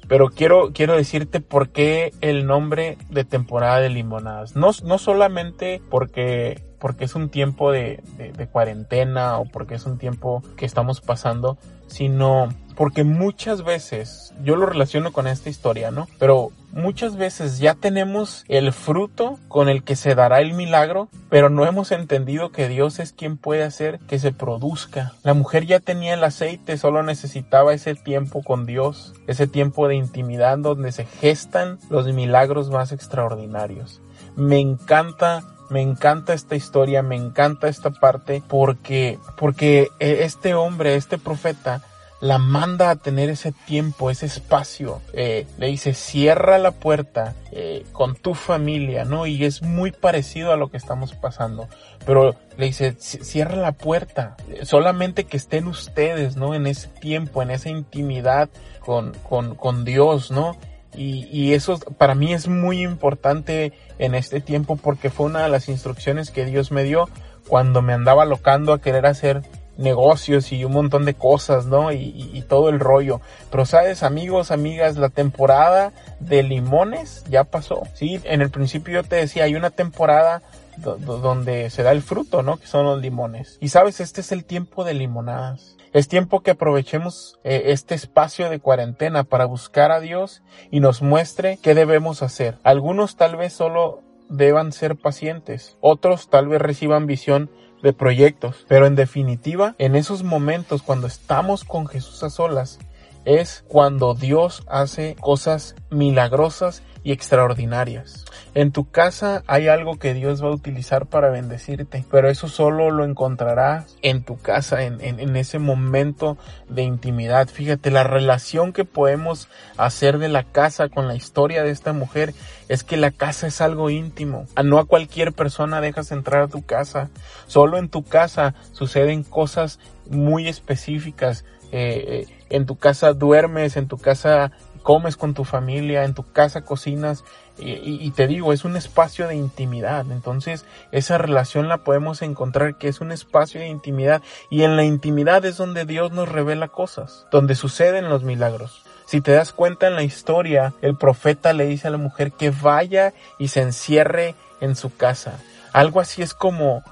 Pero 0.08 0.28
quiero, 0.28 0.72
quiero 0.72 0.96
decirte 0.96 1.40
por 1.40 1.70
qué 1.70 2.12
el 2.20 2.46
nombre 2.46 2.98
de 3.10 3.24
temporada 3.24 3.80
de 3.80 3.90
limonadas. 3.90 4.56
No, 4.56 4.70
no 4.84 4.98
solamente 4.98 5.80
porque, 5.90 6.62
porque 6.78 7.04
es 7.04 7.14
un 7.14 7.30
tiempo 7.30 7.72
de, 7.72 8.02
de 8.16 8.46
cuarentena 8.46 9.38
o 9.38 9.44
porque 9.46 9.74
es 9.74 9.86
un 9.86 9.98
tiempo 9.98 10.42
que 10.56 10.66
estamos 10.66 11.00
pasando, 11.00 11.58
sino 11.86 12.48
porque 12.76 13.05
muchas 13.05 13.62
veces, 13.65 14.32
yo 14.43 14.56
lo 14.56 14.67
relaciono 14.67 15.12
con 15.12 15.26
esta 15.26 15.49
historia, 15.49 15.91
¿no? 15.91 16.09
Pero 16.19 16.50
muchas 16.73 17.17
veces 17.17 17.59
ya 17.59 17.75
tenemos 17.75 18.44
el 18.49 18.73
fruto 18.73 19.38
con 19.49 19.69
el 19.69 19.85
que 19.85 19.97
se 19.97 20.15
dará 20.15 20.41
el 20.41 20.55
milagro, 20.55 21.09
pero 21.31 21.49
no 21.49 21.67
hemos 21.67 21.93
entendido 21.93 22.50
que 22.50 22.69
Dios 22.69 22.99
es 22.99 23.12
quien 23.12 23.37
puede 23.37 23.62
hacer 23.62 24.00
que 24.09 24.19
se 24.19 24.32
produzca. 24.32 25.12
La 25.23 25.35
mujer 25.35 25.67
ya 25.67 25.81
tenía 25.81 26.15
el 26.15 26.25
aceite, 26.25 26.76
solo 26.76 27.03
necesitaba 27.03 27.75
ese 27.75 27.94
tiempo 27.94 28.43
con 28.43 28.67
Dios, 28.67 29.15
ese 29.26 29.47
tiempo 29.47 29.88
de 29.88 29.97
intimidad 29.97 30.59
donde 30.59 30.93
se 30.93 31.05
gestan 31.05 31.78
los 31.90 32.07
milagros 32.12 32.71
más 32.71 32.93
extraordinarios. 32.93 34.00
Me 34.37 34.59
encanta 34.59 35.45
me 35.71 35.81
encanta 35.81 36.35
esta 36.35 36.57
historia, 36.57 37.02
me 37.02 37.16
encanta 37.16 37.69
esta 37.69 37.90
parte 37.90 38.43
porque 38.47 39.19
porque 39.38 39.88
este 39.99 40.54
hombre, 40.54 40.95
este 40.95 41.16
profeta 41.16 41.83
la 42.25 42.38
manda 42.38 42.88
a 42.88 42.97
tener 42.97 43.28
ese 43.28 43.52
tiempo, 43.52 44.11
ese 44.11 44.25
espacio. 44.25 45.02
Eh, 45.12 45.47
le 45.59 45.66
dice, 45.66 45.93
cierra 45.93 46.57
la 46.57 46.71
puerta 46.71 47.35
eh, 47.52 47.85
con 47.93 48.16
tu 48.16 48.33
familia, 48.33 49.04
¿no? 49.04 49.26
Y 49.26 49.45
es 49.45 49.61
muy 49.61 49.93
parecido 49.93 50.50
a 50.50 50.57
lo 50.57 50.71
que 50.71 50.78
estamos 50.78 51.12
pasando. 51.12 51.69
Pero 52.07 52.35
le 52.57 52.64
dice, 52.64 52.97
cierra 52.99 53.57
la 53.57 53.73
puerta. 53.73 54.38
Solamente 54.62 55.25
que 55.25 55.37
estén 55.37 55.66
ustedes, 55.66 56.35
¿no? 56.35 56.54
En 56.54 56.66
ese 56.66 56.88
tiempo, 56.88 57.43
en 57.43 57.50
esa 57.50 57.69
intimidad 57.69 58.49
con, 58.81 59.12
con, 59.28 59.54
con 59.54 59.85
Dios, 59.85 60.31
¿no? 60.31 60.57
Y, 60.97 61.28
y, 61.31 61.52
eso 61.52 61.78
para 61.99 62.14
mí 62.14 62.33
es 62.33 62.49
muy 62.49 62.81
importante 62.81 63.75
en 63.99 64.14
este 64.14 64.40
tiempo 64.40 64.76
porque 64.76 65.11
fue 65.11 65.26
una 65.26 65.43
de 65.43 65.50
las 65.50 65.69
instrucciones 65.69 66.31
que 66.31 66.47
Dios 66.47 66.73
me 66.73 66.85
dio 66.85 67.07
cuando 67.49 67.83
me 67.83 67.93
andaba 67.93 68.25
locando 68.25 68.73
a 68.73 68.81
querer 68.81 69.04
hacer 69.04 69.43
negocios 69.76 70.52
y 70.52 70.64
un 70.64 70.73
montón 70.73 71.04
de 71.04 71.14
cosas, 71.14 71.66
¿no? 71.66 71.93
Y, 71.93 72.45
todo 72.49 72.69
el 72.69 72.78
rollo. 72.78 73.21
Pero 73.50 73.64
sabes, 73.64 74.02
amigos, 74.02 74.50
amigas, 74.50 74.97
la 74.97 75.09
temporada 75.09 75.93
de 76.21 76.43
limones 76.43 77.25
ya 77.28 77.45
pasó. 77.45 77.83
Sí, 77.95 78.21
en 78.25 78.43
el 78.43 78.50
principio 78.50 78.95
yo 78.95 79.09
te 79.09 79.16
decía, 79.16 79.45
hay 79.45 79.54
una 79.54 79.71
temporada 79.71 80.43
donde 80.76 81.71
se 81.71 81.83
da 81.83 81.93
el 81.93 82.02
fruto, 82.02 82.43
¿no? 82.43 82.59
Que 82.59 82.66
son 82.66 82.85
los 82.85 83.00
limones. 83.00 83.59
Y 83.61 83.69
sabes, 83.69 84.00
este 84.00 84.21
es 84.21 84.33
el 84.33 84.45
tiempo 84.45 84.85
de 84.85 84.95
limonadas. 84.95 85.76
Es 85.93 86.09
tiempo 86.09 86.40
que 86.40 86.50
aprovechemos 86.50 87.38
eh, 87.45 87.66
este 87.66 87.95
espacio 87.95 88.50
de 88.50 88.59
cuarentena 88.59 89.23
para 89.23 89.45
buscar 89.45 89.93
a 89.93 90.00
Dios 90.00 90.43
y 90.73 90.81
nos 90.81 91.02
muestre 91.02 91.59
qué 91.62 91.75
debemos 91.75 92.23
hacer. 92.23 92.59
Algunos 92.64 93.16
tal 93.16 93.37
vez 93.37 93.52
solo 93.52 94.02
deban 94.28 94.73
ser 94.73 94.97
pacientes, 94.97 95.76
otros 95.81 96.28
tal 96.28 96.49
vez 96.49 96.61
reciban 96.61 97.07
visión 97.07 97.49
de 97.85 97.93
proyectos. 97.93 98.64
Pero 98.67 98.87
en 98.87 98.97
definitiva, 98.97 99.76
en 99.79 99.95
esos 99.95 100.25
momentos 100.25 100.83
cuando 100.83 101.07
estamos 101.07 101.62
con 101.64 101.87
Jesús 101.87 102.25
a 102.25 102.31
solas, 102.31 102.81
es 103.25 103.64
cuando 103.69 104.14
Dios 104.14 104.64
hace 104.69 105.16
cosas 105.21 105.75
milagrosas 105.90 106.83
y 107.04 107.12
extraordinarias. 107.12 108.25
En 108.54 108.71
tu 108.73 108.88
casa 108.88 109.43
hay 109.47 109.69
algo 109.69 109.99
que 109.99 110.14
Dios 110.14 110.43
va 110.43 110.49
a 110.49 110.54
utilizar 110.54 111.07
para 111.07 111.28
bendecirte, 111.28 112.04
pero 112.11 112.31
eso 112.31 112.49
solo 112.49 112.90
lo 112.90 113.04
encontrarás 113.04 113.97
en 114.00 114.23
tu 114.23 114.38
casa, 114.38 114.85
en, 114.85 115.00
en, 115.00 115.37
ese 115.37 115.59
momento 115.59 116.38
de 116.69 116.83
intimidad. 116.83 117.49
Fíjate, 117.49 117.90
la 117.90 118.04
relación 118.04 118.73
que 118.73 118.85
podemos 118.85 119.49
hacer 119.76 120.19
de 120.19 120.28
la 120.28 120.45
casa 120.45 120.88
con 120.88 121.09
la 121.09 121.16
historia 121.16 121.64
de 121.64 121.71
esta 121.71 121.93
mujer 121.93 122.33
es 122.69 122.85
que 122.85 122.97
la 122.97 123.11
casa 123.11 123.49
es 123.49 123.61
algo 123.61 123.90
íntimo. 123.90 124.47
No 124.64 124.78
a 124.78 124.87
cualquier 124.87 125.33
persona 125.33 125.81
dejas 125.81 126.12
entrar 126.12 126.43
a 126.43 126.49
tu 126.49 126.64
casa. 126.64 127.11
Solo 127.49 127.76
en 127.76 127.88
tu 127.88 128.04
casa 128.04 128.54
suceden 128.73 129.25
cosas 129.25 129.81
muy 130.09 130.49
específicas. 130.49 131.45
Eh, 131.73 132.26
eh, 132.28 132.34
en 132.50 132.66
tu 132.66 132.76
casa 132.76 133.12
duermes, 133.12 133.76
en 133.76 133.88
tu 133.88 133.98
casa 133.98 134.52
comes 134.82 135.16
con 135.16 135.34
tu 135.34 135.44
familia, 135.44 136.04
en 136.04 136.14
tu 136.14 136.30
casa 136.30 136.62
cocinas 136.62 137.24
y, 137.56 138.10
te 138.10 138.26
digo, 138.26 138.52
es 138.52 138.64
un 138.64 138.76
espacio 138.76 139.28
de 139.28 139.36
intimidad. 139.36 140.04
Entonces 140.10 140.64
esa 140.92 141.18
relación 141.18 141.68
la 141.68 141.78
podemos 141.78 142.20
encontrar 142.22 142.76
que 142.76 142.88
es 142.88 143.00
un 143.00 143.12
espacio 143.12 143.60
de 143.60 143.68
intimidad 143.68 144.22
y 144.50 144.62
en 144.62 144.76
la 144.76 144.84
intimidad 144.84 145.44
es 145.44 145.56
donde 145.56 145.84
Dios 145.84 146.12
nos 146.12 146.28
revela 146.28 146.68
cosas, 146.68 147.26
donde 147.30 147.54
suceden 147.54 148.08
los 148.08 148.22
milagros. 148.24 148.82
Si 149.06 149.20
te 149.20 149.32
das 149.32 149.52
cuenta 149.52 149.86
en 149.86 149.96
la 149.96 150.02
historia, 150.02 150.74
el 150.82 150.96
profeta 150.96 151.52
le 151.52 151.66
dice 151.66 151.88
a 151.88 151.90
la 151.90 151.98
mujer 151.98 152.32
que 152.32 152.50
vaya 152.50 153.12
y 153.38 153.48
se 153.48 153.60
encierre 153.60 154.34
en 154.60 154.76
su 154.76 154.94
casa. 154.94 155.38
Algo 155.72 156.00
así 156.00 156.22
es 156.22 156.34
como 156.34 156.82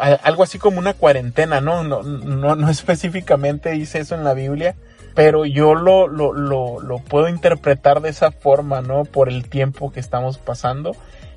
algo 0.00 0.42
así 0.42 0.58
como 0.58 0.78
una 0.78 0.94
cuarentena, 0.94 1.60
¿no? 1.60 1.82
No, 1.82 2.02
no, 2.02 2.56
no 2.56 2.70
específicamente 2.70 3.70
dice 3.70 4.00
eso 4.00 4.14
en 4.14 4.24
la 4.24 4.34
Biblia, 4.34 4.74
pero 5.14 5.44
yo 5.44 5.74
lo, 5.74 6.08
lo, 6.08 6.32
lo, 6.32 6.80
lo 6.80 6.98
puedo 6.98 7.28
interpretar 7.28 8.00
de 8.00 8.10
esa 8.10 8.30
forma, 8.30 8.80
¿no? 8.80 9.04
Por 9.04 9.28
el 9.28 9.48
tiempo 9.48 9.92
que 9.92 10.00
estamos 10.00 10.38
pasando, 10.38 10.96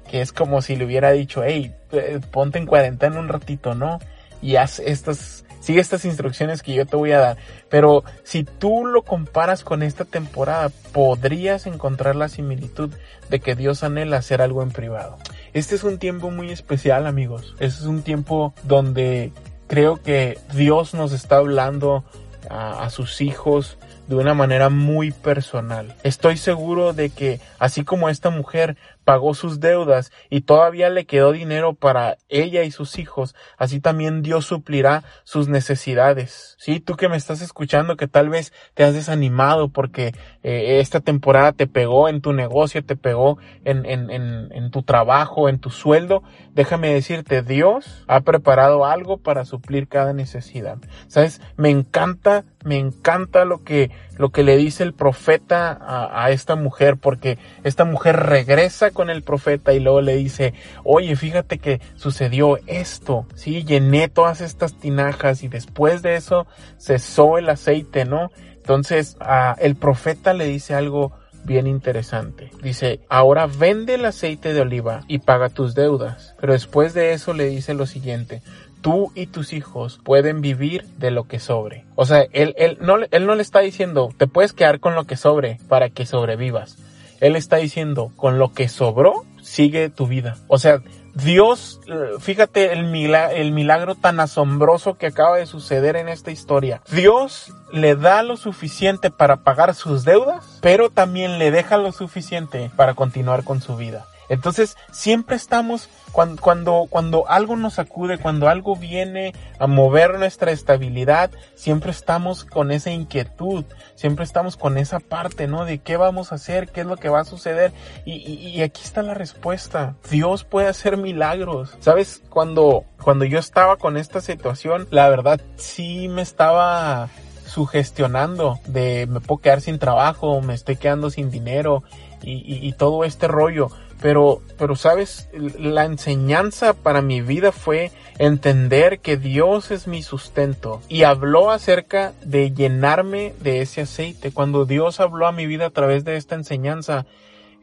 que 0.09 0.21
es 0.21 0.31
como 0.31 0.61
si 0.61 0.75
le 0.75 0.85
hubiera 0.85 1.11
dicho, 1.11 1.43
hey, 1.43 1.73
eh, 1.91 2.19
ponte 2.31 2.57
en 2.57 2.65
cuarentena 2.65 3.19
un 3.19 3.27
ratito, 3.27 3.73
¿no? 3.73 3.99
Y 4.41 4.57
haz 4.57 4.79
estas, 4.79 5.45
sigue 5.59 5.81
estas 5.81 6.05
instrucciones 6.05 6.61
que 6.61 6.73
yo 6.73 6.85
te 6.85 6.95
voy 6.95 7.11
a 7.11 7.19
dar. 7.19 7.37
Pero 7.69 8.03
si 8.23 8.43
tú 8.43 8.85
lo 8.85 9.01
comparas 9.01 9.63
con 9.63 9.81
esta 9.81 10.05
temporada, 10.05 10.69
podrías 10.91 11.65
encontrar 11.65 12.15
la 12.15 12.29
similitud 12.29 12.93
de 13.29 13.39
que 13.39 13.55
Dios 13.55 13.83
anhela 13.83 14.17
hacer 14.17 14.41
algo 14.41 14.61
en 14.61 14.71
privado. 14.71 15.17
Este 15.55 15.75
es 15.75 15.85
un 15.85 15.99
tiempo 15.99 16.31
muy 16.31 16.51
especial, 16.51 17.07
amigos. 17.07 17.55
Este 17.59 17.79
es 17.79 17.85
un 17.85 18.03
tiempo 18.03 18.53
donde 18.63 19.31
creo 19.67 20.03
que 20.03 20.37
Dios 20.53 20.93
nos 20.93 21.13
está 21.13 21.37
hablando 21.37 22.03
a, 22.49 22.89
sus 22.89 23.21
hijos 23.21 23.77
de 24.07 24.15
una 24.15 24.33
manera 24.33 24.69
muy 24.69 25.11
personal. 25.11 25.95
Estoy 26.03 26.35
seguro 26.35 26.91
de 26.91 27.09
que 27.09 27.39
así 27.57 27.85
como 27.85 28.09
esta 28.09 28.29
mujer 28.29 28.75
pagó 29.05 29.33
sus 29.33 29.59
deudas 29.59 30.11
y 30.29 30.41
todavía 30.41 30.89
le 30.89 31.05
quedó 31.05 31.31
dinero 31.31 31.73
para 31.73 32.17
ella 32.27 32.63
y 32.63 32.71
sus 32.71 32.99
hijos, 32.99 33.33
así 33.57 33.79
también 33.79 34.21
Dios 34.23 34.45
suplirá 34.45 35.03
sus 35.23 35.47
necesidades. 35.47 36.55
Sí, 36.59 36.79
tú 36.79 36.95
que 36.97 37.09
me 37.09 37.17
estás 37.17 37.41
escuchando 37.41 37.97
que 37.97 38.07
tal 38.07 38.29
vez 38.29 38.51
te 38.73 38.83
has 38.83 38.93
desanimado 38.93 39.69
porque 39.69 40.13
eh, 40.47 40.79
esta 40.79 40.99
temporada 40.99 41.53
te 41.53 41.65
pegó 41.65 42.07
en 42.07 42.21
tu 42.21 42.31
negocio, 42.31 42.85
te 42.85 42.95
pegó 42.95 43.39
en, 43.63 44.69
tu 44.69 44.83
trabajo, 44.83 45.49
en 45.49 45.57
tu 45.57 45.71
sueldo, 45.71 46.21
déjame 46.53 46.93
decirte, 46.93 47.41
Dios 47.41 48.03
ha 48.05 48.21
preparado 48.21 48.85
algo 48.85 49.17
para 49.17 49.43
suplir 49.43 49.87
cada 49.87 50.13
necesidad. 50.13 50.77
Sabes, 51.07 51.41
me 51.57 51.71
encanta, 51.71 52.43
me 52.63 52.77
encanta 52.77 53.43
lo 53.43 53.63
que, 53.63 53.89
lo 54.19 54.29
que 54.29 54.43
le 54.43 54.55
dice 54.55 54.83
el 54.83 54.93
profeta 54.93 55.71
a, 55.71 56.23
a 56.23 56.29
esta 56.29 56.55
mujer 56.55 56.97
porque 56.97 57.39
esta 57.63 57.83
mujer 57.83 58.15
regresa 58.15 58.91
con 58.91 59.09
el 59.09 59.23
profeta 59.23 59.73
y 59.73 59.79
luego 59.79 60.01
le 60.01 60.15
dice, 60.15 60.53
oye, 60.83 61.15
fíjate 61.15 61.57
que 61.57 61.81
sucedió 61.95 62.59
esto, 62.67 63.25
sí, 63.33 63.63
llené 63.63 64.09
todas 64.09 64.41
estas 64.41 64.77
tinajas 64.77 65.41
y 65.41 65.47
después 65.47 66.03
de 66.03 66.17
eso 66.17 66.45
cesó 66.77 67.39
el 67.39 67.49
aceite, 67.49 68.05
¿no? 68.05 68.29
Entonces, 68.65 69.15
el 69.59 69.75
profeta 69.75 70.33
le 70.33 70.45
dice 70.45 70.73
algo 70.73 71.11
bien 71.43 71.67
interesante. 71.67 72.49
Dice, 72.63 72.99
ahora 73.09 73.45
vende 73.45 73.93
el 73.93 74.05
aceite 74.05 74.55
de 74.55 74.61
oliva 74.61 75.01
y 75.07 75.19
paga 75.19 75.49
tus 75.49 75.75
deudas. 75.75 76.33
Pero 76.41 76.53
después 76.53 76.95
de 76.95 77.13
eso 77.13 77.35
le 77.35 77.45
dice 77.45 77.75
lo 77.75 77.85
siguiente, 77.85 78.41
tú 78.81 79.11
y 79.13 79.27
tus 79.27 79.53
hijos 79.53 79.99
pueden 80.03 80.41
vivir 80.41 80.83
de 80.97 81.11
lo 81.11 81.27
que 81.27 81.39
sobre. 81.39 81.85
O 81.93 82.07
sea, 82.07 82.25
él, 82.31 82.55
él, 82.57 82.79
no, 82.81 82.97
él 83.11 83.27
no 83.27 83.35
le 83.35 83.43
está 83.43 83.59
diciendo, 83.59 84.09
te 84.17 84.25
puedes 84.25 84.51
quedar 84.51 84.79
con 84.79 84.95
lo 84.95 85.03
que 85.03 85.15
sobre 85.15 85.59
para 85.69 85.91
que 85.91 86.07
sobrevivas. 86.07 86.79
Él 87.21 87.35
está 87.35 87.57
diciendo, 87.57 88.13
con 88.15 88.39
lo 88.39 88.51
que 88.51 88.67
sobró, 88.67 89.25
sigue 89.43 89.89
tu 89.89 90.07
vida. 90.07 90.37
O 90.47 90.57
sea, 90.57 90.81
Dios, 91.15 91.79
fíjate 92.19 92.73
el 92.73 92.85
milagro, 92.85 93.35
el 93.35 93.51
milagro 93.53 93.95
tan 93.95 94.19
asombroso 94.19 94.97
que 94.97 95.07
acaba 95.07 95.37
de 95.37 95.45
suceder 95.45 95.95
en 95.95 96.09
esta 96.09 96.29
historia. 96.29 96.81
Dios 96.91 97.53
le 97.71 97.95
da 97.95 98.21
lo 98.21 98.35
suficiente 98.35 99.11
para 99.11 99.37
pagar 99.37 99.73
sus 99.75 100.03
deudas, 100.03 100.59
pero 100.61 100.89
también 100.89 101.39
le 101.39 101.51
deja 101.51 101.77
lo 101.77 101.93
suficiente 101.93 102.69
para 102.75 102.95
continuar 102.95 103.45
con 103.45 103.61
su 103.61 103.77
vida. 103.77 104.05
Entonces, 104.29 104.77
siempre 104.91 105.35
estamos, 105.35 105.89
cuando, 106.11 106.41
cuando, 106.41 106.87
cuando 106.89 107.29
algo 107.29 107.55
nos 107.55 107.79
acude, 107.79 108.17
cuando 108.17 108.49
algo 108.49 108.75
viene 108.75 109.33
a 109.59 109.67
mover 109.67 110.17
nuestra 110.17 110.51
estabilidad, 110.51 111.31
siempre 111.55 111.91
estamos 111.91 112.45
con 112.45 112.71
esa 112.71 112.91
inquietud, 112.91 113.65
siempre 113.95 114.25
estamos 114.25 114.57
con 114.57 114.77
esa 114.77 114.99
parte, 114.99 115.47
¿no? 115.47 115.65
De 115.65 115.79
qué 115.79 115.97
vamos 115.97 116.31
a 116.31 116.35
hacer, 116.35 116.69
qué 116.69 116.81
es 116.81 116.87
lo 116.87 116.97
que 116.97 117.09
va 117.09 117.21
a 117.21 117.25
suceder. 117.25 117.71
Y, 118.05 118.13
y, 118.13 118.47
y 118.49 118.61
aquí 118.61 118.81
está 118.83 119.01
la 119.01 119.13
respuesta. 119.13 119.95
Dios 120.09 120.43
puede 120.43 120.67
hacer 120.67 120.97
milagros. 120.97 121.75
¿Sabes? 121.79 122.21
Cuando, 122.29 122.85
cuando 123.03 123.25
yo 123.25 123.39
estaba 123.39 123.77
con 123.77 123.97
esta 123.97 124.21
situación, 124.21 124.87
la 124.91 125.09
verdad 125.09 125.39
sí 125.57 126.07
me 126.07 126.21
estaba 126.21 127.09
sugestionando 127.45 128.59
de 128.65 129.07
me 129.07 129.21
puedo 129.21 129.39
quedar 129.39 129.61
sin 129.61 129.79
trabajo, 129.79 130.41
me 130.41 130.53
estoy 130.53 130.75
quedando 130.75 131.09
sin 131.09 131.29
dinero 131.29 131.83
y, 132.21 132.73
todo 132.73 133.03
este 133.03 133.27
rollo. 133.27 133.69
Pero, 134.01 134.41
pero 134.57 134.75
sabes, 134.75 135.29
la 135.33 135.85
enseñanza 135.85 136.73
para 136.73 137.01
mi 137.01 137.21
vida 137.21 137.51
fue 137.51 137.91
entender 138.17 138.99
que 138.99 139.17
Dios 139.17 139.71
es 139.71 139.87
mi 139.87 140.01
sustento 140.01 140.81
y 140.87 141.03
habló 141.03 141.51
acerca 141.51 142.13
de 142.23 142.51
llenarme 142.51 143.33
de 143.41 143.61
ese 143.61 143.81
aceite. 143.81 144.31
Cuando 144.31 144.65
Dios 144.65 144.99
habló 144.99 145.27
a 145.27 145.31
mi 145.31 145.47
vida 145.47 145.67
a 145.67 145.71
través 145.71 146.05
de 146.05 146.17
esta 146.17 146.35
enseñanza, 146.35 147.05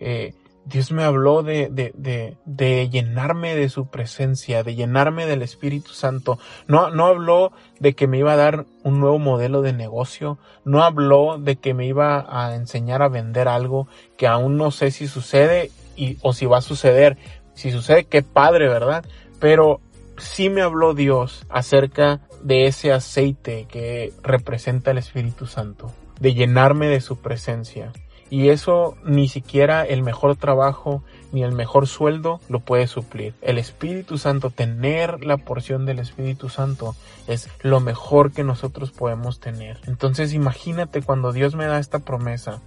eh, 0.00 0.34
Dios 0.64 0.92
me 0.92 1.02
habló 1.02 1.42
de, 1.42 1.68
de, 1.70 1.92
de, 1.96 2.36
de, 2.44 2.88
llenarme 2.88 3.56
de 3.56 3.68
su 3.68 3.86
presencia, 3.86 4.62
de 4.62 4.76
llenarme 4.76 5.26
del 5.26 5.42
Espíritu 5.42 5.90
Santo. 5.90 6.38
No, 6.68 6.90
no 6.90 7.06
habló 7.06 7.52
de 7.80 7.94
que 7.94 8.06
me 8.06 8.18
iba 8.18 8.32
a 8.32 8.36
dar 8.36 8.66
un 8.84 9.00
nuevo 9.00 9.18
modelo 9.18 9.62
de 9.62 9.72
negocio. 9.72 10.38
No 10.64 10.84
habló 10.84 11.38
de 11.38 11.56
que 11.56 11.74
me 11.74 11.86
iba 11.86 12.26
a 12.28 12.54
enseñar 12.54 13.02
a 13.02 13.08
vender 13.08 13.48
algo 13.48 13.88
que 14.16 14.28
aún 14.28 14.56
no 14.56 14.70
sé 14.70 14.92
si 14.92 15.08
sucede 15.08 15.72
y, 15.96 16.18
o 16.22 16.32
si 16.32 16.46
va 16.46 16.58
a 16.58 16.62
suceder. 16.62 17.16
Si 17.54 17.70
sucede, 17.70 18.04
qué 18.04 18.22
padre, 18.22 18.68
¿verdad? 18.68 19.04
Pero 19.38 19.80
sí 20.18 20.48
me 20.48 20.62
habló 20.62 20.94
Dios 20.94 21.44
acerca 21.48 22.20
de 22.42 22.66
ese 22.66 22.92
aceite 22.92 23.66
que 23.68 24.12
representa 24.22 24.90
el 24.90 24.98
Espíritu 24.98 25.46
Santo, 25.46 25.92
de 26.20 26.34
llenarme 26.34 26.88
de 26.88 27.00
su 27.00 27.16
presencia. 27.16 27.92
Y 28.30 28.48
eso 28.48 28.96
ni 29.04 29.28
siquiera 29.28 29.84
el 29.84 30.02
mejor 30.02 30.36
trabajo 30.36 31.04
ni 31.32 31.42
el 31.42 31.52
mejor 31.52 31.86
sueldo 31.86 32.40
lo 32.48 32.60
puede 32.60 32.86
suplir. 32.86 33.34
El 33.42 33.58
Espíritu 33.58 34.16
Santo, 34.16 34.48
tener 34.48 35.22
la 35.22 35.36
porción 35.36 35.84
del 35.84 35.98
Espíritu 35.98 36.48
Santo 36.48 36.96
es 37.26 37.50
lo 37.60 37.80
mejor 37.80 38.32
que 38.32 38.42
nosotros 38.42 38.90
podemos 38.90 39.38
tener. 39.38 39.80
Entonces 39.86 40.32
imagínate 40.32 41.02
cuando 41.02 41.32
Dios 41.32 41.54
me 41.54 41.66
da 41.66 41.78
esta 41.78 41.98
promesa 41.98 42.62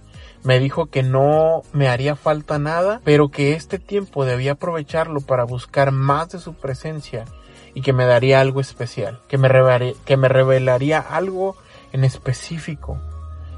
me 0.46 0.60
dijo 0.60 0.86
que 0.86 1.02
no 1.02 1.62
me 1.72 1.88
haría 1.88 2.14
falta 2.14 2.60
nada, 2.60 3.00
pero 3.02 3.30
que 3.32 3.54
este 3.54 3.80
tiempo 3.80 4.24
debía 4.24 4.52
aprovecharlo 4.52 5.20
para 5.20 5.42
buscar 5.42 5.90
más 5.90 6.30
de 6.30 6.38
su 6.38 6.54
presencia 6.54 7.24
y 7.74 7.82
que 7.82 7.92
me 7.92 8.06
daría 8.06 8.40
algo 8.40 8.60
especial, 8.60 9.20
que 9.26 9.38
me, 9.38 9.48
revelaría, 9.48 9.94
que 10.04 10.16
me 10.16 10.28
revelaría 10.28 11.00
algo 11.00 11.56
en 11.92 12.04
específico. 12.04 12.96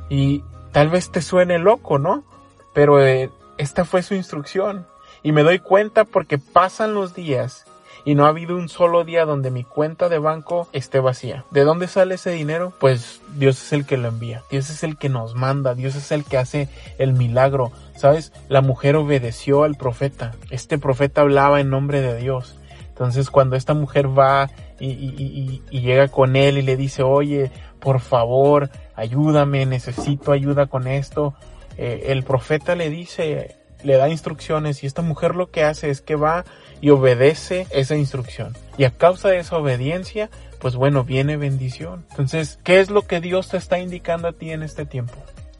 Y 0.09 0.43
tal 0.73 0.89
vez 0.89 1.13
te 1.13 1.21
suene 1.21 1.59
loco, 1.59 1.99
¿no? 1.99 2.25
Pero 2.73 3.05
eh, 3.05 3.31
esta 3.59 3.85
fue 3.85 4.03
su 4.03 4.15
instrucción. 4.15 4.87
Y 5.23 5.33
me 5.33 5.43
doy 5.43 5.59
cuenta 5.59 6.05
porque 6.05 6.39
pasan 6.39 6.95
los 6.95 7.15
días 7.15 7.67
y 8.09 8.15
no 8.15 8.25
ha 8.25 8.31
habido 8.31 8.57
un 8.57 8.71
solo 8.71 9.05
día 9.05 9.27
donde 9.27 9.51
mi 9.51 9.65
cuenta 9.65 10.09
de 10.09 10.19
banco 10.19 10.67
esté 10.73 10.99
vacía. 10.99 11.45
¿De 11.51 11.63
dónde 11.65 11.89
sale 11.89 12.15
ese 12.15 12.31
dinero? 12.31 12.73
Pues 12.81 13.21
Dios 13.37 13.63
es 13.63 13.75
el 13.75 13.85
que 13.85 13.99
lo 13.99 14.09
envía, 14.09 14.45
Dios 14.51 14.71
es 14.71 14.83
el 14.83 14.97
que 14.97 15.11
nos 15.11 15.35
manda, 15.35 15.75
Dios 15.75 15.95
es 15.95 16.11
el 16.11 16.25
que 16.25 16.39
hace 16.39 16.71
el 16.97 17.13
milagro. 17.13 17.71
¿Sabes? 17.97 18.33
La 18.49 18.63
mujer 18.63 18.97
obedeció 18.97 19.63
al 19.63 19.75
profeta. 19.75 20.33
Este 20.49 20.79
profeta 20.79 21.21
hablaba 21.21 21.61
en 21.61 21.69
nombre 21.69 22.01
de 22.01 22.17
Dios. 22.17 22.59
Entonces 22.89 23.29
cuando 23.29 23.57
esta 23.57 23.75
mujer 23.75 24.09
va 24.19 24.49
y, 24.81 25.61
llega 25.69 26.09
con 26.09 26.35
él 26.35 26.57
y 26.57 26.63
le 26.63 26.79
dice, 26.79 27.03
oye, 27.03 27.51
por 27.79 28.01
favor, 28.01 28.71
ayúdame, 28.97 29.67
necesito 29.67 30.33
ayuda 30.33 30.65
con 30.65 30.87
esto, 30.87 31.35
eh, 31.77 32.05
el 32.07 32.23
profeta 32.23 32.75
le 32.75 32.89
dice, 32.89 33.59
le 33.83 33.97
da 33.97 34.09
instrucciones 34.09 34.83
y 34.83 34.87
esta 34.87 35.03
mujer 35.03 35.35
lo 35.35 35.51
que 35.51 35.63
hace 35.63 35.91
es 35.91 36.01
que 36.01 36.17
va 36.17 36.45
y 36.81 36.91
obedece 36.91 37.67
esa 37.71 37.97
instrucción. 37.97 38.57
Y 38.77 38.85
a 38.85 38.91
causa 38.91 39.29
de 39.29 39.39
esa 39.39 39.57
obediencia, 39.57 40.31
pues 40.61 40.77
bueno, 40.77 41.05
viene 41.05 41.37
bendición. 41.37 42.05
Entonces, 42.11 42.59
¿qué 42.65 42.81
es 42.81 42.91
lo 42.91 43.03
que 43.03 43.21
Dios 43.21 43.49
te 43.49 43.57
está 43.57 43.79
indicando 43.79 44.29
a 44.29 44.33
ti 44.33 44.51
en 44.51 44.63
este 44.63 44.87
tiempo? 44.87 45.15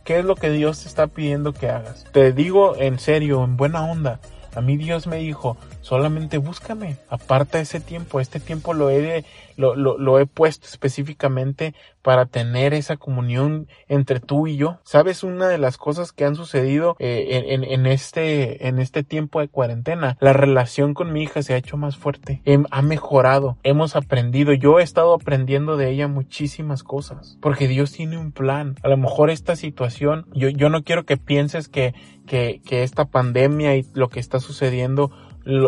¿Qué 0.05 0.19
es 0.19 0.25
lo 0.25 0.37
que 0.37 0.51
Dios 0.51 0.83
te 0.83 0.89
está 0.89 1.07
pidiendo 1.07 1.53
que 1.53 1.69
hagas? 1.69 2.05
Te 2.13 2.33
digo 2.33 2.77
en 2.77 2.99
serio, 2.99 3.45
en 3.45 3.57
buena 3.57 3.85
onda. 3.85 4.21
A 4.55 4.61
mí 4.61 4.77
Dios 4.77 5.07
me 5.07 5.19
dijo, 5.19 5.57
solamente 5.89 6.37
búscame, 6.37 6.99
aparta 7.09 7.61
ese 7.61 7.81
tiempo, 7.81 8.21
este 8.21 8.41
tiempo 8.41 8.75
lo 8.75 8.91
he, 8.91 9.25
lo, 9.57 9.75
lo, 9.75 10.19
he 10.19 10.27
puesto 10.27 10.67
específicamente 10.67 11.75
para 12.03 12.27
tener 12.27 12.75
esa 12.75 12.99
comunión 12.99 13.69
entre 13.89 14.21
tú 14.21 14.47
y 14.47 14.59
yo. 14.59 14.81
¿Sabes 14.85 15.23
una 15.23 15.49
de 15.49 15.57
las 15.57 15.79
cosas 15.79 16.13
que 16.13 16.27
han 16.27 16.37
sucedido 16.37 16.95
eh, 16.99 17.47
en, 17.49 17.65
en, 17.65 17.87
este, 17.87 18.69
en 18.69 18.81
este 18.81 19.03
tiempo 19.03 19.41
de 19.41 19.49
cuarentena? 19.49 20.19
La 20.21 20.35
relación 20.35 20.93
con 20.93 21.11
mi 21.11 21.23
hija 21.23 21.43
se 21.43 21.55
ha 21.55 21.57
hecho 21.57 21.79
más 21.79 21.97
fuerte, 21.97 22.43
ha 22.71 22.83
mejorado, 22.83 23.57
hemos 23.63 23.97
aprendido, 23.97 24.53
yo 24.53 24.81
he 24.81 24.83
estado 24.83 25.15
aprendiendo 25.15 25.79
de 25.79 25.89
ella 25.91 26.07
muchísimas 26.07 26.83
cosas, 26.83 27.39
porque 27.41 27.67
Dios 27.67 27.93
tiene 27.93 28.19
un 28.19 28.33
plan. 28.33 28.77
A 28.83 28.89
lo 28.89 28.99
mejor 28.99 29.31
esta 29.31 29.57
situación, 29.57 30.27
yo, 30.35 30.51
yo 30.51 30.69
no 30.69 30.83
quiero 30.83 31.07
que 31.07 31.17
pienses 31.17 31.69
que, 31.69 31.95
que, 32.27 32.61
que 32.67 32.83
esta 32.83 33.07
pandemia 33.07 33.75
y 33.75 33.87
lo 33.95 34.11
que 34.11 34.21
está 34.21 34.39
sucediendo 34.39 35.11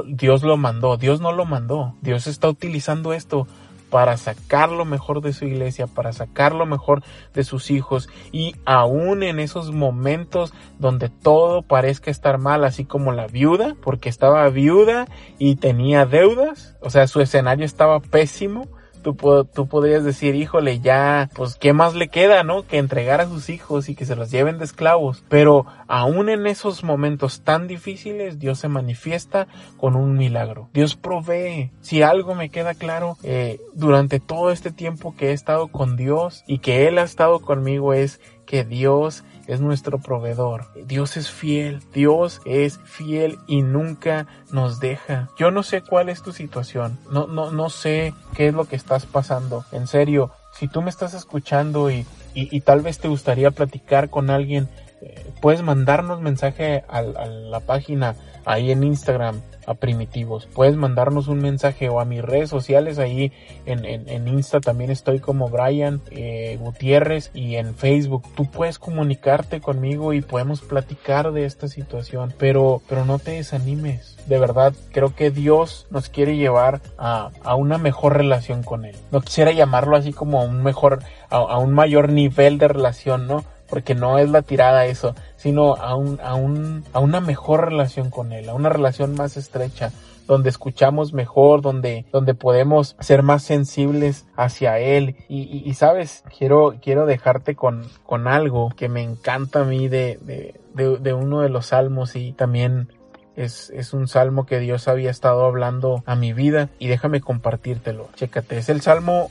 Dios 0.09 0.43
lo 0.43 0.57
mandó, 0.59 0.99
Dios 0.99 1.21
no 1.21 1.33
lo 1.33 1.47
mandó. 1.47 1.95
Dios 2.03 2.27
está 2.27 2.49
utilizando 2.49 3.15
esto 3.15 3.47
para 3.89 4.17
sacar 4.17 4.71
lo 4.71 4.85
mejor 4.85 5.21
de 5.21 5.33
su 5.33 5.47
iglesia, 5.47 5.87
para 5.87 6.13
sacar 6.13 6.55
lo 6.55 6.65
mejor 6.67 7.03
de 7.35 7.45
sus 7.45 7.71
hijos 7.71 8.09
y 8.31 8.55
aún 8.65 9.23
en 9.23 9.41
esos 9.41 9.73
momentos 9.73 10.53
donde 10.79 11.09
todo 11.09 11.63
parezca 11.63 12.11
estar 12.11 12.39
mal, 12.39 12.65
así 12.65 12.85
como 12.85 13.11
la 13.11 13.27
viuda, 13.27 13.75
porque 13.83 14.09
estaba 14.09 14.49
viuda 14.51 15.09
y 15.39 15.57
tenía 15.57 16.07
deudas, 16.07 16.77
o 16.81 16.91
sea, 16.91 17.09
su 17.09 17.21
escenario 17.21 17.65
estaba 17.65 18.01
pésimo, 18.01 18.69
tú, 19.01 19.17
tú 19.53 19.67
podrías 19.67 20.05
decir, 20.05 20.35
híjole, 20.35 20.81
ya, 20.81 21.29
pues, 21.35 21.57
¿qué 21.57 21.73
más 21.73 21.95
le 21.95 22.09
queda, 22.09 22.43
no? 22.43 22.67
Que 22.67 22.79
entregar 22.79 23.21
a 23.21 23.29
sus 23.29 23.49
hijos 23.51 23.89
y 23.89 23.95
que 23.95 24.07
se 24.07 24.17
los 24.17 24.31
lleven 24.31 24.59
de 24.59 24.65
esclavos. 24.65 25.25
Pero 25.29 25.67
aún 25.89 26.29
en 26.29 26.47
esos 26.47 26.85
momentos 26.85 27.43
tan 27.43 27.67
difíciles, 27.67 28.39
Dios 28.39 28.59
se 28.59 28.69
manifiesta 28.69 29.47
con 29.77 29.97
un 29.97 30.17
milagro. 30.17 30.69
Dios 30.73 30.97
provee. 30.97 31.73
Si 31.81 32.03
algo 32.03 32.35
me 32.35 32.51
queda 32.51 32.75
claro, 32.75 33.17
eh, 33.23 33.61
durante 33.75 34.21
todo 34.21 34.51
este 34.51 34.71
tiempo 34.71 35.15
que 35.17 35.31
he 35.31 35.33
estado 35.33 35.69
con 35.69 35.97
Dios 35.97 36.45
y 36.47 36.59
que 36.59 36.87
Él 36.87 36.99
ha 36.99 37.03
estado 37.03 37.41
conmigo 37.41 37.95
es 37.95 38.21
que 38.51 38.65
Dios 38.65 39.23
es 39.47 39.61
nuestro 39.61 40.01
proveedor. 40.01 40.67
Dios 40.85 41.17
es 41.17 41.31
fiel, 41.31 41.81
Dios 41.95 42.41
es 42.45 42.81
fiel 42.83 43.39
y 43.47 43.63
nunca 43.63 44.27
nos 44.51 44.81
deja. 44.81 45.29
Yo 45.39 45.53
no 45.53 45.63
sé 45.63 45.83
cuál 45.83 46.09
es 46.09 46.21
tu 46.21 46.33
situación, 46.33 46.99
no, 47.13 47.29
no, 47.29 47.53
no 47.53 47.71
sé 47.71 48.13
qué 48.35 48.49
es 48.49 48.55
lo 48.55 48.65
que 48.65 48.75
estás 48.75 49.07
pasando. 49.07 49.65
En 49.71 49.87
serio, 49.87 50.33
si 50.53 50.67
tú 50.67 50.83
me 50.83 50.91
estás 50.91 51.15
escuchando 51.15 51.93
y, 51.93 52.05
y, 52.35 52.61
tal 52.63 52.81
vez 52.81 52.99
te 52.99 53.07
gustaría 53.07 53.53
platicar 53.53 54.11
con 54.11 54.31
alguien, 54.31 54.69
eh, 55.01 55.33
puedes 55.41 55.63
mandarnos 55.63 56.21
mensaje 56.21 56.83
a, 56.89 56.99
a 56.99 57.27
la 57.27 57.61
página 57.61 58.17
ahí 58.45 58.73
en 58.73 58.83
Instagram 58.83 59.43
a 59.71 59.75
Primitivos. 59.75 60.47
Puedes 60.47 60.77
mandarnos 60.77 61.29
un 61.29 61.39
mensaje 61.39 61.89
o 61.89 62.01
a 62.01 62.05
mis 62.05 62.23
redes 62.23 62.51
sociales 62.51 62.99
ahí 62.99 63.33
en, 63.67 63.85
en, 63.85 64.29
Insta 64.29 64.61
también 64.61 64.91
estoy 64.91 65.21
como 65.21 65.49
Brian 65.49 66.01
eh, 66.11 66.59
Gutiérrez 66.61 67.31
y 67.35 67.55
en 67.55 67.75
Facebook. 67.75 68.25
Tú 68.35 68.47
puedes 68.47 68.79
comunicarte 68.79 69.61
conmigo 69.61 70.13
y 70.13 70.23
podemos 70.23 70.61
platicar 70.61 71.33
de 71.33 71.45
esta 71.45 71.69
situación, 71.69 72.35
pero, 72.37 72.83
pero 72.89 73.05
no 73.05 73.19
te 73.19 73.33
desanimes. 73.33 74.17
De 74.27 74.39
verdad, 74.39 74.75
creo 74.93 75.15
que 75.15 75.31
Dios 75.31 75.87
nos 75.91 76.09
quiere 76.09 76.37
llevar 76.37 76.81
a, 76.99 77.31
a 77.45 77.55
una 77.55 77.79
mejor 77.79 78.17
relación 78.17 78.63
con 78.63 78.85
Él. 78.85 78.97
No 79.13 79.21
quisiera 79.21 79.53
llamarlo 79.53 79.97
así 79.97 80.13
como 80.13 80.41
a 80.41 80.45
un 80.45 80.63
mejor, 80.63 81.01
a 81.29 81.59
un 81.59 81.73
mayor 81.73 82.11
nivel 82.11 82.59
de 82.59 82.69
relación, 82.69 83.27
¿no? 83.27 83.45
Porque 83.71 83.95
no 83.95 84.19
es 84.19 84.29
la 84.29 84.43
tirada 84.43 84.85
eso, 84.87 85.15
sino 85.37 85.77
a, 85.77 85.95
un, 85.95 86.19
a, 86.23 86.35
un, 86.35 86.85
a 86.93 86.99
una 86.99 87.21
mejor 87.21 87.67
relación 87.67 88.11
con 88.11 88.33
Él, 88.33 88.49
a 88.49 88.55
una 88.55 88.69
relación 88.69 89.15
más 89.15 89.37
estrecha, 89.37 89.93
donde 90.27 90.51
escuchamos 90.51 91.13
mejor, 91.13 91.63
donde, 91.63 92.05
donde 92.13 92.35
podemos 92.35 92.97
ser 93.01 93.23
más 93.23 93.43
sensibles 93.43 94.27
hacia 94.37 94.79
Él. 94.79 95.17
Y, 95.29 95.63
y, 95.65 95.75
sabes, 95.75 96.25
quiero, 96.37 96.75
quiero 96.83 97.07
dejarte 97.07 97.55
con, 97.55 97.87
con 98.05 98.29
algo 98.29 98.71
que 98.77 98.89
me 98.89 99.03
encanta 99.03 99.63
a 99.63 99.65
mí 99.65 99.89
de, 99.89 100.19
de, 100.21 100.99
de 100.99 101.15
uno 101.15 101.41
de 101.41 101.49
los 101.49 101.67
salmos 101.67 102.15
y 102.17 102.33
también 102.33 102.89
es, 103.37 103.93
un 103.93 104.09
salmo 104.09 104.47
que 104.47 104.59
Dios 104.59 104.89
había 104.89 105.11
estado 105.11 105.45
hablando 105.45 106.03
a 106.07 106.15
mi 106.15 106.33
vida 106.33 106.69
y 106.79 106.89
déjame 106.89 107.21
compartírtelo. 107.21 108.09
Chécate, 108.15 108.59
es 108.59 108.69
el 108.69 108.81
salmo 108.81 109.31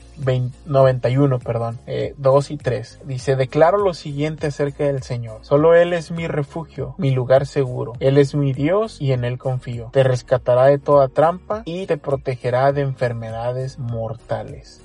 91, 0.66 1.38
perdón, 1.38 1.78
2 2.16 2.50
eh, 2.50 2.54
y 2.54 2.56
3. 2.56 3.00
Dice, 3.04 3.36
declaro 3.36 3.78
lo 3.78 3.94
siguiente 3.94 4.48
acerca 4.48 4.84
del 4.84 5.02
Señor. 5.02 5.38
Solo 5.42 5.74
Él 5.74 5.92
es 5.92 6.10
mi 6.10 6.26
refugio, 6.26 6.94
mi 6.98 7.10
lugar 7.10 7.46
seguro. 7.46 7.92
Él 8.00 8.18
es 8.18 8.34
mi 8.34 8.52
Dios 8.52 9.00
y 9.00 9.12
en 9.12 9.24
Él 9.24 9.38
confío. 9.38 9.90
Te 9.92 10.02
rescatará 10.02 10.66
de 10.66 10.78
toda 10.78 11.08
trampa 11.08 11.62
y 11.64 11.86
te 11.86 11.96
protegerá 11.96 12.72
de 12.72 12.82
enfermedades 12.82 13.78
mortales. 13.78 14.82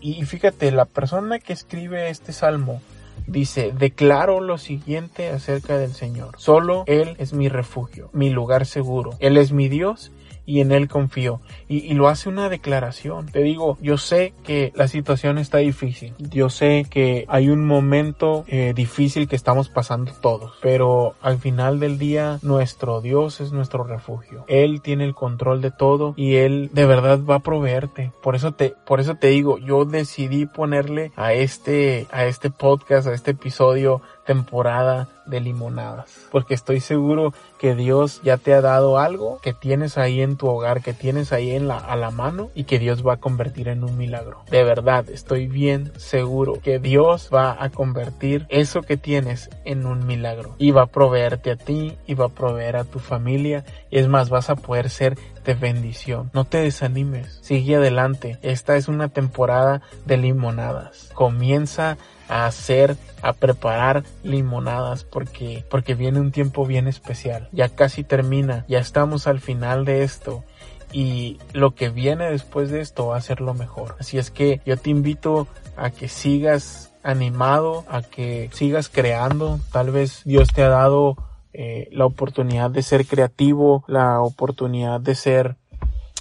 Y, 0.00 0.20
y 0.20 0.24
fíjate, 0.24 0.70
la 0.70 0.84
persona 0.84 1.38
que 1.38 1.52
escribe 1.52 2.10
este 2.10 2.32
salmo 2.32 2.80
dice, 3.26 3.72
declaro 3.72 4.40
lo 4.40 4.58
siguiente 4.58 5.28
acerca 5.28 5.78
del 5.78 5.92
Señor. 5.92 6.34
Solo 6.38 6.84
Él 6.86 7.16
es 7.18 7.32
mi 7.32 7.48
refugio, 7.48 8.10
mi 8.12 8.30
lugar 8.30 8.66
seguro. 8.66 9.10
Él 9.18 9.36
es 9.36 9.52
mi 9.52 9.68
Dios 9.68 10.12
y 10.46 10.60
en 10.60 10.72
Él 10.72 10.88
confío. 10.88 11.40
Y, 11.68 11.94
lo 11.94 12.08
hace 12.08 12.28
una 12.28 12.48
declaración. 12.48 13.26
Te 13.26 13.42
digo, 13.42 13.78
yo 13.80 13.98
sé 13.98 14.34
que 14.44 14.72
la 14.74 14.88
situación 14.88 15.38
está 15.38 15.58
difícil. 15.58 16.14
Yo 16.18 16.50
sé 16.50 16.86
que 16.90 17.24
hay 17.28 17.48
un 17.48 17.64
momento 17.64 18.44
eh, 18.48 18.72
difícil 18.74 19.28
que 19.28 19.36
estamos 19.36 19.68
pasando 19.68 20.12
todos. 20.20 20.52
Pero 20.60 21.14
al 21.22 21.38
final 21.38 21.78
del 21.80 21.98
día, 21.98 22.38
nuestro 22.42 23.00
Dios 23.00 23.40
es 23.40 23.52
nuestro 23.52 23.84
refugio. 23.84 24.44
Él 24.48 24.82
tiene 24.82 25.04
el 25.04 25.14
control 25.14 25.62
de 25.62 25.70
todo 25.70 26.14
y 26.16 26.36
Él 26.36 26.70
de 26.72 26.86
verdad 26.86 27.20
va 27.24 27.36
a 27.36 27.40
proveerte. 27.40 28.10
Por 28.22 28.34
eso 28.34 28.52
te, 28.52 28.74
por 28.86 29.00
eso 29.00 29.14
te 29.14 29.28
digo, 29.28 29.58
yo 29.58 29.84
decidí 29.84 30.46
ponerle 30.46 31.12
a 31.16 31.32
este, 31.32 32.06
a 32.10 32.24
este 32.24 32.50
podcast, 32.50 33.06
a 33.06 33.14
este 33.14 33.32
episodio, 33.32 34.02
temporada 34.24 35.08
de 35.26 35.40
limonadas. 35.40 36.28
Porque 36.30 36.54
estoy 36.54 36.80
seguro 36.80 37.32
que 37.58 37.74
Dios 37.74 38.20
ya 38.22 38.36
te 38.36 38.52
ha 38.52 38.60
dado 38.60 38.98
algo 38.98 39.38
que 39.40 39.52
tienes 39.52 39.96
ahí 39.96 40.20
en 40.20 40.36
tu 40.36 40.48
hogar, 40.48 40.82
que 40.82 40.92
tienes 40.92 41.32
ahí 41.32 41.52
en 41.52 41.68
la, 41.68 41.78
a 41.78 41.96
la 41.96 42.10
mano 42.10 42.50
y 42.54 42.64
que 42.64 42.78
Dios 42.78 43.06
va 43.06 43.14
a 43.14 43.20
convertir 43.20 43.68
en 43.68 43.84
un 43.84 43.96
milagro. 43.96 44.42
De 44.50 44.64
verdad, 44.64 45.08
estoy 45.08 45.46
bien 45.46 45.92
seguro 45.96 46.60
que 46.62 46.78
Dios 46.78 47.30
va 47.32 47.56
a 47.62 47.70
convertir 47.70 48.46
eso 48.48 48.82
que 48.82 48.96
tienes 48.96 49.50
en 49.64 49.86
un 49.86 50.06
milagro. 50.06 50.54
Y 50.58 50.72
va 50.72 50.82
a 50.82 50.86
proveerte 50.86 51.52
a 51.52 51.56
ti 51.56 51.96
y 52.06 52.14
va 52.14 52.26
a 52.26 52.30
proveer 52.30 52.76
a 52.76 52.84
tu 52.84 52.98
familia. 52.98 53.64
Y 53.90 53.98
es 53.98 54.08
más, 54.08 54.28
vas 54.28 54.50
a 54.50 54.56
poder 54.56 54.90
ser 54.90 55.16
de 55.44 55.54
bendición. 55.54 56.30
No 56.32 56.44
te 56.44 56.58
desanimes. 56.58 57.38
Sigue 57.42 57.76
adelante. 57.76 58.38
Esta 58.42 58.76
es 58.76 58.88
una 58.88 59.08
temporada 59.08 59.82
de 60.06 60.16
limonadas. 60.16 61.10
Comienza 61.14 61.98
hacer, 62.28 62.96
a 63.22 63.32
preparar 63.32 64.04
limonadas 64.22 65.04
porque, 65.04 65.64
porque 65.70 65.94
viene 65.94 66.20
un 66.20 66.32
tiempo 66.32 66.66
bien 66.66 66.88
especial. 66.88 67.48
Ya 67.52 67.68
casi 67.68 68.04
termina, 68.04 68.64
ya 68.68 68.78
estamos 68.78 69.26
al 69.26 69.40
final 69.40 69.84
de 69.84 70.02
esto 70.02 70.44
y 70.92 71.38
lo 71.52 71.74
que 71.74 71.88
viene 71.88 72.30
después 72.30 72.70
de 72.70 72.80
esto 72.80 73.08
va 73.08 73.16
a 73.16 73.20
ser 73.20 73.40
lo 73.40 73.52
mejor. 73.52 73.96
Así 73.98 74.18
es 74.18 74.30
que 74.30 74.60
yo 74.64 74.76
te 74.76 74.90
invito 74.90 75.48
a 75.76 75.90
que 75.90 76.08
sigas 76.08 76.92
animado, 77.02 77.84
a 77.88 78.02
que 78.02 78.48
sigas 78.52 78.88
creando. 78.88 79.60
Tal 79.72 79.90
vez 79.90 80.22
Dios 80.24 80.52
te 80.52 80.62
ha 80.62 80.68
dado 80.68 81.16
eh, 81.52 81.88
la 81.92 82.06
oportunidad 82.06 82.70
de 82.70 82.82
ser 82.82 83.06
creativo, 83.06 83.84
la 83.86 84.20
oportunidad 84.20 85.00
de 85.00 85.14
ser 85.14 85.56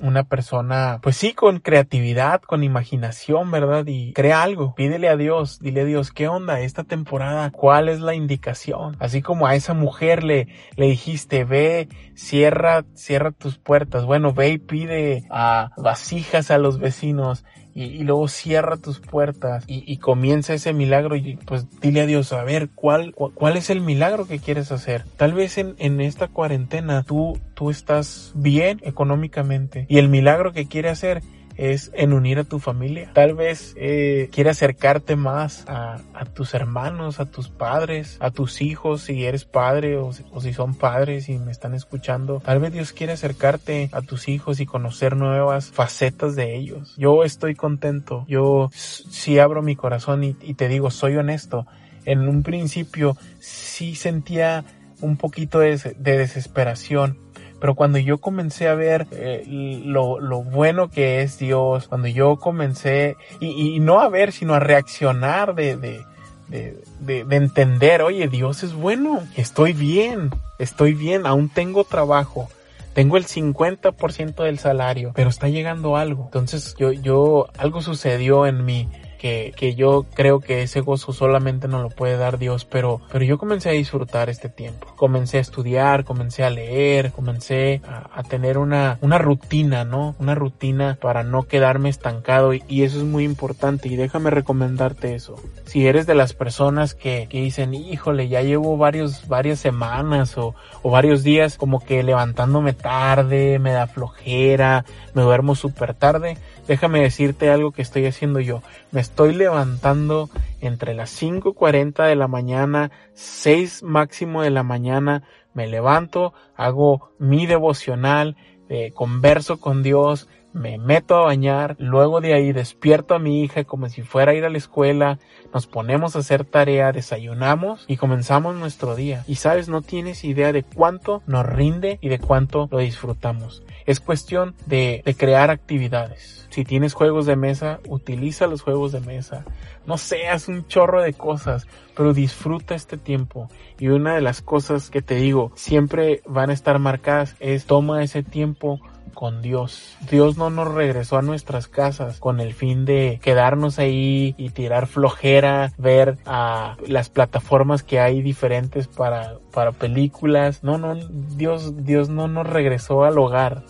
una 0.04 0.26
persona, 0.26 1.00
pues 1.02 1.16
sí, 1.16 1.34
con 1.34 1.60
creatividad, 1.60 2.42
con 2.42 2.64
imaginación, 2.64 3.50
¿verdad? 3.52 3.86
Y 3.88 4.12
crea 4.12 4.44
algo, 4.44 4.76
pídele 4.76 5.08
a 5.08 5.16
Dios, 5.16 5.60
dile 5.60 5.82
a 5.82 5.86
Dios, 5.86 6.12
¿qué 6.12 6.28
onda 6.28 6.60
esta 6.60 6.84
temporada? 6.84 7.52
¿Cuál 7.52 7.88
es 7.88 8.02
la 8.02 8.14
indicación? 8.14 8.98
Así 9.00 9.22
como 9.22 9.48
a 9.48 9.56
esa 9.56 9.74
mujer 9.74 10.26
le, 10.26 10.50
le 10.76 10.88
dijiste, 10.88 11.46
ve, 11.46 11.88
cierra, 12.16 12.84
cierra 12.94 13.32
tus 13.32 13.58
puertas. 13.58 14.04
Bueno, 14.04 14.34
ve 14.34 14.50
y 14.50 14.58
pide 14.58 15.26
a 15.30 15.72
vasijas 15.78 16.52
a 16.52 16.58
los 16.58 16.80
vecinos 16.80 17.46
y, 17.76 18.04
luego 18.04 18.28
cierra 18.28 18.78
tus 18.78 19.00
puertas 19.00 19.64
y, 19.68 19.98
comienza 19.98 20.54
ese 20.54 20.74
milagro 20.74 21.16
y 21.16 21.38
pues 21.38 21.68
dile 21.80 22.02
a 22.02 22.06
Dios, 22.06 22.34
a 22.34 22.44
ver, 22.44 22.70
¿cuál, 22.74 23.14
cuál 23.14 23.58
es 23.58 23.70
el 23.70 23.82
milagro 23.82 24.28
que 24.28 24.40
quieres 24.40 24.72
hacer? 24.72 25.06
Tal 25.18 25.34
vez 25.34 25.58
en, 25.58 25.76
en 25.78 26.02
esta 26.02 26.28
cuarentena 26.28 27.04
tú, 27.04 27.40
tú 27.54 27.70
estás 27.70 28.32
bien 28.36 28.80
económicamente 28.84 29.86
y 29.90 29.98
el 29.98 30.10
milagro 30.10 30.54
que 30.54 30.68
quiere 30.68 30.90
hacer 30.90 31.24
es 31.58 31.92
en 31.94 32.14
unir 32.14 32.40
a 32.40 32.44
tu 32.44 32.60
familia. 32.60 33.12
Tal 33.14 33.34
vez 33.34 33.74
eh, 33.78 34.30
quiere 34.32 34.50
acercarte 34.50 35.16
más 35.16 35.66
a, 35.68 36.02
tus 36.34 36.54
hermanos, 36.54 37.20
a 37.20 37.26
tus 37.26 37.50
padres, 37.50 38.18
a 38.20 38.32
tus 38.32 38.62
hijos, 38.62 39.04
si 39.04 39.26
eres 39.26 39.46
padre 39.46 39.98
o, 39.98 40.12
si 40.14 40.54
son 40.54 40.76
padres 40.76 41.30
y 41.30 41.38
me 41.38 41.52
están 41.52 41.74
escuchando. 41.74 42.42
Tal 42.44 42.60
vez 42.60 42.74
Dios 42.74 42.94
quiere 42.94 43.14
acercarte 43.14 43.90
a 43.92 44.02
tus 44.02 44.28
hijos 44.28 44.60
y 44.60 44.66
conocer 44.66 45.16
nuevas 45.16 45.72
facetas 45.72 46.36
de 46.36 46.56
ellos. 46.56 46.96
Yo 46.98 47.24
estoy 47.24 47.56
contento. 47.56 48.26
Yo 48.28 48.70
sí 48.74 49.40
abro 49.40 49.62
mi 49.62 49.76
corazón 49.76 50.24
y, 50.24 50.34
te 50.34 50.68
digo, 50.68 50.92
soy 50.92 51.18
honesto. 51.18 51.66
En 52.06 52.28
un 52.28 52.44
principio 52.44 53.16
sí 53.40 53.96
sentía 53.96 54.66
un 55.02 55.18
poquito 55.18 55.60
de 55.60 55.78
desesperación 55.98 57.23
pero 57.64 57.76
cuando 57.76 57.98
yo 57.98 58.18
comencé 58.18 58.68
a 58.68 58.76
ver 58.76 59.08
eh, 59.12 59.46
lo, 59.86 60.20
lo, 60.20 60.44
bueno 60.44 60.90
que 60.90 61.22
es 61.22 61.40
Dios, 61.40 61.88
cuando 61.88 62.10
yo 62.10 62.36
comencé, 62.36 63.16
y, 63.40 63.74
y 63.74 63.80
no 63.80 64.02
a 64.02 64.10
ver, 64.10 64.34
sino 64.34 64.54
a 64.54 64.60
reaccionar 64.60 65.56
de, 65.56 65.78
de, 65.78 66.04
de, 66.50 67.24
de, 67.24 67.36
entender, 67.38 68.02
oye, 68.02 68.28
Dios 68.28 68.64
es 68.64 68.74
bueno, 68.74 69.22
estoy 69.38 69.72
bien, 69.72 70.30
estoy 70.60 70.94
bien, 70.94 71.26
aún 71.26 71.48
tengo 71.48 71.86
trabajo. 71.86 72.50
Tengo 72.94 73.16
el 73.16 73.26
50% 73.26 74.44
del 74.44 74.60
salario, 74.60 75.14
pero 75.16 75.30
está 75.30 75.48
llegando 75.48 75.96
algo. 75.96 76.26
Entonces 76.26 76.76
yo, 76.78 76.92
yo, 76.92 77.48
algo 77.58 77.82
sucedió 77.82 78.46
en 78.46 78.66
mí 78.66 78.90
que, 79.24 79.76
yo 79.76 80.06
creo 80.14 80.42
que 80.42 80.64
ese 80.64 80.82
gozo 80.82 81.14
solamente 81.14 81.70
nos 81.70 81.82
lo 81.82 81.90
puede 81.90 82.18
dar 82.18 82.38
Dios, 82.38 82.66
pero, 82.66 83.00
pero 83.10 83.24
yo 83.24 83.38
comencé 83.38 83.70
a 83.70 83.72
disfrutar 83.72 84.30
este 84.30 84.50
tiempo. 84.50 84.88
Comencé 84.98 85.38
a 85.38 85.42
estudiar, 85.42 86.04
comencé 86.04 86.44
a 86.44 86.50
leer, 86.50 87.12
comencé 87.14 87.82
a, 87.88 88.22
tener 88.24 88.58
una, 88.58 88.98
una 89.02 89.18
rutina, 89.18 89.86
¿no? 89.86 90.16
Una 90.20 90.36
rutina 90.36 90.98
para 91.00 91.24
no 91.24 91.44
quedarme 91.44 91.88
estancado 91.88 92.54
y, 92.54 92.84
eso 92.84 92.98
es 92.98 93.06
muy 93.06 93.24
importante 93.24 93.88
y 93.88 93.96
déjame 93.96 94.30
recomendarte 94.30 95.16
eso. 95.16 95.36
Si 95.66 95.88
eres 95.88 96.06
de 96.06 96.16
las 96.16 96.34
personas 96.34 96.94
que, 96.94 97.28
que 97.30 97.40
dicen, 97.40 97.74
híjole, 97.74 98.28
ya 98.28 98.42
llevo 98.42 98.76
varios, 98.76 99.30
varias 99.30 99.60
semanas 99.60 100.38
o, 100.38 100.54
o 100.82 100.92
varios 100.92 101.24
días 101.24 101.58
como 101.58 101.80
que 101.80 102.04
levantándome 102.04 102.74
tarde, 102.74 103.58
me 103.60 103.72
da 103.72 103.88
flojera, 103.88 104.84
me 105.14 105.22
duermo 105.22 105.56
súper 105.56 105.94
tarde, 105.94 106.38
déjame 106.68 107.02
decirte 107.02 107.50
algo 107.50 107.72
que 107.72 107.82
estoy 107.82 108.06
haciendo 108.06 108.40
yo. 108.40 108.62
Me 108.92 109.02
estoy 109.02 109.34
levantando 109.34 110.30
entre 110.62 110.94
las 110.94 111.22
5.40 111.22 112.08
de 112.08 112.16
la 112.16 112.28
mañana, 112.28 112.92
6 113.14 113.84
máximo 113.84 114.42
de 114.42 114.50
la 114.50 114.64
mañana, 114.64 115.24
me 115.54 115.68
levanto, 115.68 116.34
hago 116.56 117.12
mi 117.20 117.46
devocional, 117.46 118.38
eh, 118.70 118.92
converso 118.94 119.60
con 119.60 119.84
Dios, 119.84 120.28
me 120.54 120.78
meto 120.78 121.16
a 121.16 121.24
bañar, 121.24 121.76
luego 121.80 122.22
de 122.22 122.34
ahí 122.34 122.54
despierto 122.54 123.16
a 123.16 123.20
mi 123.20 123.44
hija 123.44 123.64
como 123.64 123.90
si 123.90 124.04
fuera 124.04 124.32
a 124.32 124.36
ir 124.36 124.46
a 124.46 124.50
la 124.50 124.58
escuela, 124.58 125.20
nos 125.54 125.68
ponemos 125.68 126.16
a 126.16 126.20
hacer 126.20 126.46
tarea, 126.46 126.92
desayunamos 126.92 127.86
y 127.88 127.98
comenzamos 127.98 128.56
nuestro 128.56 128.96
día. 128.96 129.24
Y 129.28 129.36
sabes, 129.36 129.70
no 129.70 129.82
tienes 129.82 130.24
idea 130.24 130.52
de 130.52 130.64
cuánto 130.64 131.22
nos 131.28 131.46
rinde 131.46 132.00
y 132.02 132.10
de 132.10 132.20
cuánto 132.20 132.68
lo 132.72 132.80
disfrutamos. 132.80 133.64
Es 133.86 134.00
cuestión 134.00 134.56
de, 134.66 135.02
de 135.06 135.16
crear 135.16 135.50
actividades. 135.50 136.48
Si 136.50 136.64
tienes 136.64 136.94
juegos 136.94 137.26
de 137.26 137.36
mesa, 137.36 137.80
utiliza 137.88 138.46
los 138.46 138.62
juegos 138.62 138.92
de 138.92 139.00
mesa. 139.00 139.44
No 139.88 139.98
seas 139.98 140.48
un 140.48 140.68
chorro 140.68 141.02
de 141.02 141.14
cosas, 141.14 141.68
pero 141.96 142.14
disfruta 142.14 142.76
este 142.76 142.98
tiempo. 142.98 143.50
Y 143.80 143.88
una 143.88 144.14
de 144.14 144.22
las 144.22 144.42
cosas 144.42 144.92
que 144.92 145.02
te 145.02 145.16
digo, 145.16 145.52
siempre 145.56 146.22
van 146.28 146.52
a 146.52 146.54
estar 146.54 146.78
marcadas 146.78 147.36
es 147.40 147.66
toma 147.66 148.04
ese 148.04 148.22
tiempo 148.22 148.80
con 149.14 149.42
Dios. 149.42 149.96
Dios 150.10 150.38
no 150.38 150.50
nos 150.50 150.74
regresó 150.74 151.18
a 151.18 151.22
nuestras 151.22 151.68
casas 151.68 152.20
con 152.20 152.40
el 152.40 152.54
fin 152.54 152.86
de 152.86 153.20
quedarnos 153.24 153.80
ahí 153.80 154.36
y 154.38 154.50
tirar 154.50 154.88
flojera, 154.88 155.72
ver 155.78 156.18
a 156.26 156.78
las 156.88 157.10
plataformas 157.10 157.84
que 157.84 158.00
hay 158.00 158.22
diferentes 158.22 158.88
para, 158.88 159.38
para 159.54 159.72
películas. 159.72 160.64
No, 160.64 160.78
no, 160.78 160.96
Dios, 160.96 161.86
Dios 161.86 162.10
no 162.10 162.28
nos 162.28 162.48
regresó 162.48 163.04
al 163.04 163.18
hogar, 163.18 163.64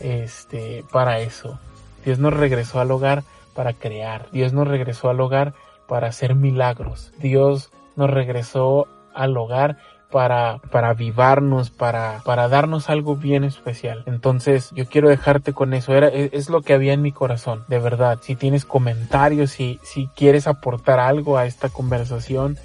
este, 0.00 0.84
para 0.92 1.20
eso. 1.20 1.58
Dios 2.04 2.18
nos 2.18 2.34
regresó 2.34 2.80
al 2.80 2.90
hogar 2.90 3.24
para 3.54 3.72
crear. 3.72 4.26
Dios 4.32 4.52
nos 4.52 4.68
regresó 4.68 5.08
al 5.08 5.20
hogar 5.20 5.54
para 5.88 6.08
hacer 6.08 6.34
milagros. 6.34 7.12
Dios 7.18 7.70
nos 7.96 8.10
regresó 8.10 8.86
al 9.14 9.36
hogar 9.36 9.78
para, 10.14 10.58
para 10.70 10.90
avivarnos, 10.90 11.70
para, 11.70 12.22
para 12.24 12.46
darnos 12.46 12.88
algo 12.88 13.16
bien 13.16 13.42
especial. 13.42 14.04
Entonces, 14.06 14.70
yo 14.70 14.86
quiero 14.86 15.08
dejarte 15.08 15.52
con 15.52 15.74
eso. 15.74 15.92
Era, 15.92 16.06
es, 16.06 16.48
lo 16.48 16.62
que 16.62 16.72
había 16.72 16.92
en 16.92 17.02
mi 17.02 17.10
corazón, 17.10 17.64
de 17.66 17.80
verdad. 17.80 18.20
Si 18.22 18.36
tienes 18.36 18.64
comentarios, 18.64 19.50
si, 19.50 19.80
si 19.82 20.06
quieres 20.14 20.46
aportar 20.46 21.00
algo 21.00 21.36
a 21.36 21.46
esta 21.46 21.68
conversación, 21.68 22.58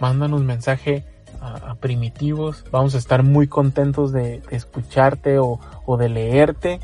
mándanos 0.00 0.42
mensaje 0.42 1.04
a, 1.40 1.76
primitivos. 1.76 2.64
Vamos 2.72 2.96
a 2.96 2.98
estar 2.98 3.22
muy 3.22 3.46
contentos 3.46 4.10
de, 4.10 4.42
escucharte 4.50 5.38
o, 5.38 5.60
o, 5.84 5.96
de 5.96 6.08
leerte 6.08 6.80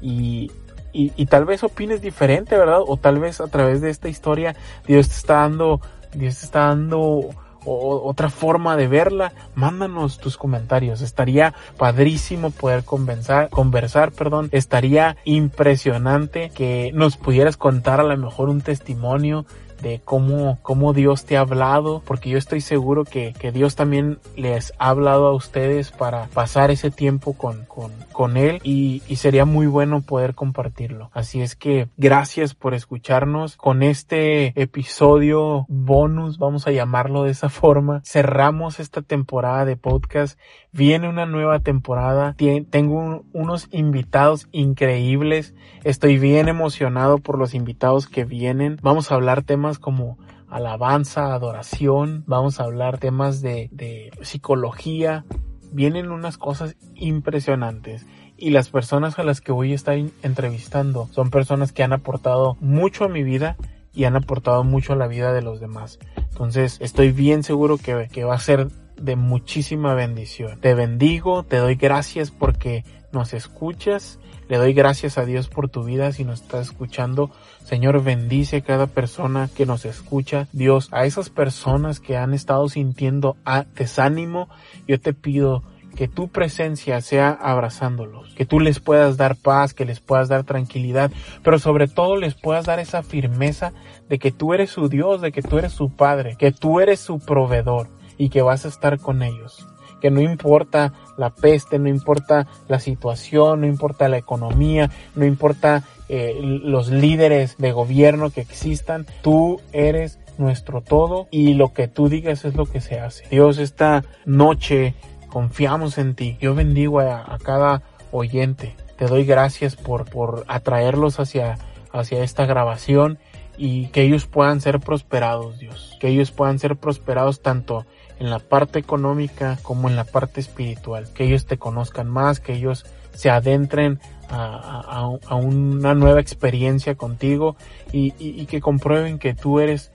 y, 0.00 0.52
y, 0.92 1.10
y, 1.16 1.26
tal 1.26 1.46
vez 1.46 1.64
opines 1.64 2.00
diferente, 2.00 2.56
¿verdad? 2.56 2.78
O 2.86 2.96
tal 2.96 3.18
vez 3.18 3.40
a 3.40 3.48
través 3.48 3.80
de 3.80 3.90
esta 3.90 4.08
historia 4.08 4.54
Dios 4.86 5.08
te 5.08 5.16
está 5.16 5.34
dando, 5.40 5.80
Dios 6.12 6.38
te 6.38 6.44
está 6.44 6.60
dando 6.66 7.30
o 7.64 8.08
otra 8.08 8.30
forma 8.30 8.76
de 8.76 8.88
verla, 8.88 9.32
mándanos 9.54 10.18
tus 10.18 10.36
comentarios. 10.36 11.00
Estaría 11.00 11.54
padrísimo 11.76 12.50
poder 12.50 12.84
conversar, 12.84 13.48
conversar, 13.50 14.12
perdón. 14.12 14.48
Estaría 14.52 15.16
impresionante 15.24 16.50
que 16.54 16.90
nos 16.94 17.16
pudieras 17.16 17.56
contar 17.56 18.00
a 18.00 18.04
lo 18.04 18.16
mejor 18.16 18.48
un 18.48 18.60
testimonio 18.60 19.46
de 19.84 20.00
cómo, 20.04 20.58
cómo 20.62 20.92
Dios 20.92 21.24
te 21.24 21.36
ha 21.36 21.40
hablado, 21.40 22.02
porque 22.04 22.30
yo 22.30 22.38
estoy 22.38 22.60
seguro 22.60 23.04
que, 23.04 23.34
que 23.38 23.52
Dios 23.52 23.76
también 23.76 24.18
les 24.34 24.72
ha 24.78 24.88
hablado 24.88 25.26
a 25.28 25.34
ustedes 25.34 25.92
para 25.92 26.26
pasar 26.28 26.70
ese 26.70 26.90
tiempo 26.90 27.34
con, 27.34 27.66
con, 27.66 27.92
con 28.12 28.36
Él 28.36 28.60
y, 28.64 29.02
y 29.06 29.16
sería 29.16 29.44
muy 29.44 29.66
bueno 29.66 30.00
poder 30.00 30.34
compartirlo. 30.34 31.10
Así 31.12 31.42
es 31.42 31.54
que 31.54 31.88
gracias 31.96 32.54
por 32.54 32.74
escucharnos 32.74 33.56
con 33.56 33.82
este 33.82 34.58
episodio 34.60 35.66
bonus, 35.68 36.38
vamos 36.38 36.66
a 36.66 36.72
llamarlo 36.72 37.24
de 37.24 37.30
esa 37.30 37.48
forma. 37.50 38.00
Cerramos 38.04 38.80
esta 38.80 39.02
temporada 39.02 39.64
de 39.64 39.76
podcast. 39.76 40.38
Viene 40.72 41.08
una 41.08 41.26
nueva 41.26 41.60
temporada. 41.60 42.34
Tengo 42.70 43.24
unos 43.32 43.68
invitados 43.70 44.48
increíbles. 44.50 45.54
Estoy 45.84 46.18
bien 46.18 46.48
emocionado 46.48 47.18
por 47.18 47.38
los 47.38 47.54
invitados 47.54 48.08
que 48.08 48.24
vienen. 48.24 48.78
Vamos 48.82 49.10
a 49.10 49.14
hablar 49.14 49.42
temas 49.42 49.73
como 49.78 50.18
alabanza, 50.48 51.34
adoración, 51.34 52.24
vamos 52.26 52.60
a 52.60 52.64
hablar 52.64 52.98
temas 52.98 53.40
de, 53.42 54.12
psicología, 54.22 55.24
vienen 55.72 56.10
unas 56.10 56.38
cosas 56.38 56.76
impresionantes 56.94 58.06
y 58.36 58.50
las 58.50 58.70
personas 58.70 59.18
a 59.18 59.24
las 59.24 59.40
que 59.40 59.52
voy 59.52 59.72
a 59.72 59.74
estar 59.74 59.96
entrevistando 60.22 61.08
son 61.12 61.30
personas 61.30 61.72
que 61.72 61.82
han 61.82 61.92
aportado 61.92 62.56
mucho 62.60 63.04
a 63.04 63.08
mi 63.08 63.22
vida 63.22 63.56
y 63.92 64.04
han 64.04 64.16
aportado 64.16 64.64
mucho 64.64 64.92
a 64.92 64.96
la 64.96 65.06
vida 65.06 65.32
de 65.32 65.42
los 65.42 65.60
demás. 65.60 65.98
Entonces 66.16 66.78
estoy 66.80 67.12
bien 67.12 67.42
seguro 67.42 67.78
que, 67.78 68.08
que 68.12 68.24
va 68.24 68.34
a 68.34 68.40
ser 68.40 68.68
de 68.96 69.16
muchísima 69.16 69.94
bendición. 69.94 70.60
Te 70.60 70.74
bendigo, 70.74 71.42
te 71.42 71.58
doy 71.58 71.74
gracias 71.74 72.30
porque 72.30 72.84
nos 73.12 73.32
escuchas 73.32 74.18
le 74.48 74.58
doy 74.58 74.74
gracias 74.74 75.16
a 75.16 75.24
Dios 75.24 75.48
por 75.48 75.68
tu 75.70 75.84
vida 75.84 76.12
si 76.12 76.24
nos 76.24 76.42
estás 76.42 76.68
escuchando. 76.68 77.30
Señor, 77.64 78.02
bendice 78.02 78.58
a 78.58 78.60
cada 78.60 78.86
persona 78.86 79.48
que 79.54 79.64
nos 79.64 79.86
escucha. 79.86 80.48
Dios, 80.52 80.88
a 80.92 81.06
esas 81.06 81.30
personas 81.30 81.98
que 81.98 82.16
han 82.16 82.34
estado 82.34 82.68
sintiendo 82.68 83.36
desánimo, 83.74 84.48
yo 84.86 85.00
te 85.00 85.14
pido 85.14 85.62
que 85.96 86.08
tu 86.08 86.28
presencia 86.28 87.00
sea 87.00 87.30
abrazándolos, 87.30 88.34
que 88.34 88.44
tú 88.44 88.58
les 88.58 88.80
puedas 88.80 89.16
dar 89.16 89.36
paz, 89.36 89.74
que 89.74 89.84
les 89.84 90.00
puedas 90.00 90.28
dar 90.28 90.42
tranquilidad, 90.42 91.12
pero 91.44 91.60
sobre 91.60 91.86
todo 91.86 92.16
les 92.16 92.34
puedas 92.34 92.66
dar 92.66 92.80
esa 92.80 93.04
firmeza 93.04 93.72
de 94.08 94.18
que 94.18 94.32
tú 94.32 94.52
eres 94.54 94.70
su 94.70 94.88
Dios, 94.88 95.20
de 95.20 95.30
que 95.30 95.40
tú 95.40 95.56
eres 95.56 95.72
su 95.72 95.90
Padre, 95.90 96.36
que 96.36 96.50
tú 96.50 96.80
eres 96.80 96.98
su 96.98 97.20
proveedor 97.20 97.88
y 98.18 98.28
que 98.28 98.42
vas 98.42 98.64
a 98.64 98.68
estar 98.68 98.98
con 98.98 99.22
ellos 99.22 99.66
que 100.04 100.10
no 100.10 100.20
importa 100.20 100.92
la 101.16 101.30
peste, 101.30 101.78
no 101.78 101.88
importa 101.88 102.46
la 102.68 102.78
situación, 102.78 103.62
no 103.62 103.66
importa 103.66 104.06
la 104.10 104.18
economía, 104.18 104.90
no 105.14 105.24
importa 105.24 105.82
eh, 106.10 106.38
los 106.42 106.90
líderes 106.90 107.56
de 107.56 107.72
gobierno 107.72 108.28
que 108.28 108.42
existan, 108.42 109.06
tú 109.22 109.62
eres 109.72 110.18
nuestro 110.36 110.82
todo 110.82 111.26
y 111.30 111.54
lo 111.54 111.72
que 111.72 111.88
tú 111.88 112.10
digas 112.10 112.44
es 112.44 112.54
lo 112.54 112.66
que 112.66 112.82
se 112.82 113.00
hace. 113.00 113.26
Dios, 113.30 113.56
esta 113.56 114.04
noche 114.26 114.94
confiamos 115.28 115.96
en 115.96 116.14
ti. 116.14 116.36
Yo 116.38 116.54
bendigo 116.54 117.00
a, 117.00 117.38
cada 117.42 117.80
oyente. 118.12 118.76
Te 118.98 119.06
doy 119.06 119.24
gracias 119.24 119.74
por, 119.74 120.04
por 120.04 120.44
atraerlos 120.48 121.18
hacia, 121.18 121.56
hacia 121.92 122.22
esta 122.22 122.44
grabación 122.44 123.18
y 123.56 123.86
que 123.86 124.02
ellos 124.02 124.26
puedan 124.26 124.60
ser 124.60 124.80
prosperados, 124.80 125.58
Dios. 125.58 125.96
Que 125.98 126.08
ellos 126.08 126.30
puedan 126.30 126.58
ser 126.58 126.76
prosperados 126.76 127.40
tanto 127.40 127.86
en 128.18 128.30
la 128.30 128.38
parte 128.38 128.78
económica 128.78 129.58
como 129.62 129.88
en 129.88 129.96
la 129.96 130.04
parte 130.04 130.40
espiritual. 130.40 131.08
Que 131.12 131.24
ellos 131.24 131.46
te 131.46 131.58
conozcan 131.58 132.08
más, 132.08 132.40
que 132.40 132.54
ellos 132.54 132.86
se 133.12 133.30
adentren 133.30 134.00
a, 134.30 135.06
una 135.30 135.94
nueva 135.94 136.20
experiencia 136.20 136.94
contigo 136.94 137.56
y 137.92 138.46
que 138.46 138.60
comprueben 138.60 139.18
que 139.18 139.34
tú 139.34 139.60
eres 139.60 139.92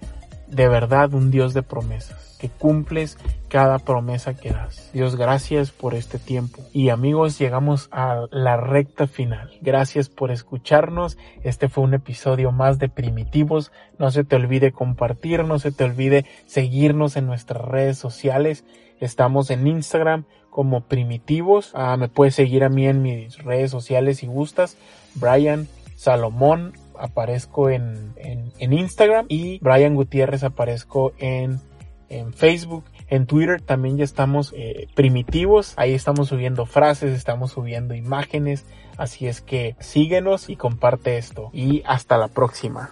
de 0.47 0.67
verdad 0.67 1.13
un 1.13 1.31
Dios 1.31 1.53
de 1.53 1.63
promesas 1.63 2.28
que 2.39 2.49
cumples 2.49 3.17
cada 3.49 3.79
promesa 3.79 4.33
que 4.33 4.51
das. 4.51 4.89
Dios, 4.93 5.15
gracias 5.15 5.71
por 5.71 5.93
este 5.93 6.17
tiempo. 6.17 6.63
Y 6.73 6.89
amigos, 6.89 7.37
llegamos 7.37 7.89
a 7.91 8.25
la 8.31 8.57
recta 8.57 9.07
final. 9.07 9.51
Gracias 9.61 10.09
por 10.09 10.31
escucharnos. 10.31 11.17
Este 11.43 11.67
fue 11.67 11.83
un 11.83 11.93
episodio 11.93 12.51
más 12.51 12.79
de 12.79 12.89
Primitivos. 12.89 13.71
No 13.97 14.09
se 14.09 14.23
te 14.23 14.37
olvide 14.37 14.71
compartir, 14.71 15.43
no 15.43 15.59
se 15.59 15.71
te 15.71 15.83
olvide 15.83 16.25
seguirnos 16.47 17.17
en 17.17 17.27
nuestras 17.27 17.61
redes 17.63 17.97
sociales. 17.97 18.63
Estamos 18.99 19.49
en 19.49 19.67
Instagram 19.67 20.23
como 20.49 20.81
Primitivos. 20.81 21.71
Ah, 21.73 21.97
me 21.97 22.07
puedes 22.07 22.35
seguir 22.35 22.63
a 22.63 22.69
mí 22.69 22.87
en 22.87 23.01
mis 23.01 23.37
redes 23.43 23.69
sociales 23.69 24.19
si 24.19 24.27
gustas. 24.27 24.77
Brian 25.15 25.67
Salomón 25.95 26.73
aparezco 26.97 27.69
en, 27.69 28.13
en, 28.17 28.51
en 28.59 28.73
Instagram 28.73 29.25
y 29.29 29.59
Brian 29.59 29.95
Gutiérrez 29.95 30.43
aparezco 30.43 31.13
en 31.17 31.59
en 32.09 32.33
Facebook, 32.33 32.83
en 33.07 33.25
Twitter 33.25 33.61
también 33.61 33.97
ya 33.97 34.03
estamos 34.03 34.53
eh, 34.55 34.87
primitivos, 34.95 35.73
ahí 35.77 35.93
estamos 35.93 36.29
subiendo 36.29 36.65
frases, 36.65 37.15
estamos 37.15 37.51
subiendo 37.51 37.95
imágenes, 37.95 38.65
así 38.97 39.27
es 39.27 39.41
que 39.41 39.75
síguenos 39.79 40.49
y 40.49 40.55
comparte 40.55 41.17
esto. 41.17 41.49
Y 41.53 41.83
hasta 41.85 42.17
la 42.17 42.27
próxima. 42.27 42.91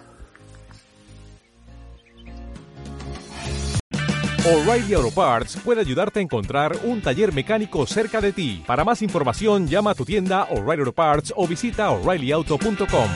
O'Reilly 4.48 4.94
Auto 4.94 5.10
Parts 5.10 5.58
puede 5.62 5.82
ayudarte 5.82 6.20
a 6.20 6.22
encontrar 6.22 6.74
un 6.84 7.02
taller 7.02 7.34
mecánico 7.34 7.86
cerca 7.86 8.20
de 8.22 8.32
ti. 8.32 8.64
Para 8.66 8.82
más 8.82 9.02
información, 9.02 9.68
llama 9.68 9.90
a 9.90 9.94
tu 9.94 10.06
tienda 10.06 10.44
O'Reilly 10.44 10.80
Auto 10.80 10.92
Parts 10.92 11.34
o 11.36 11.46
visita 11.46 11.90
oreillyauto.com. 11.90 13.10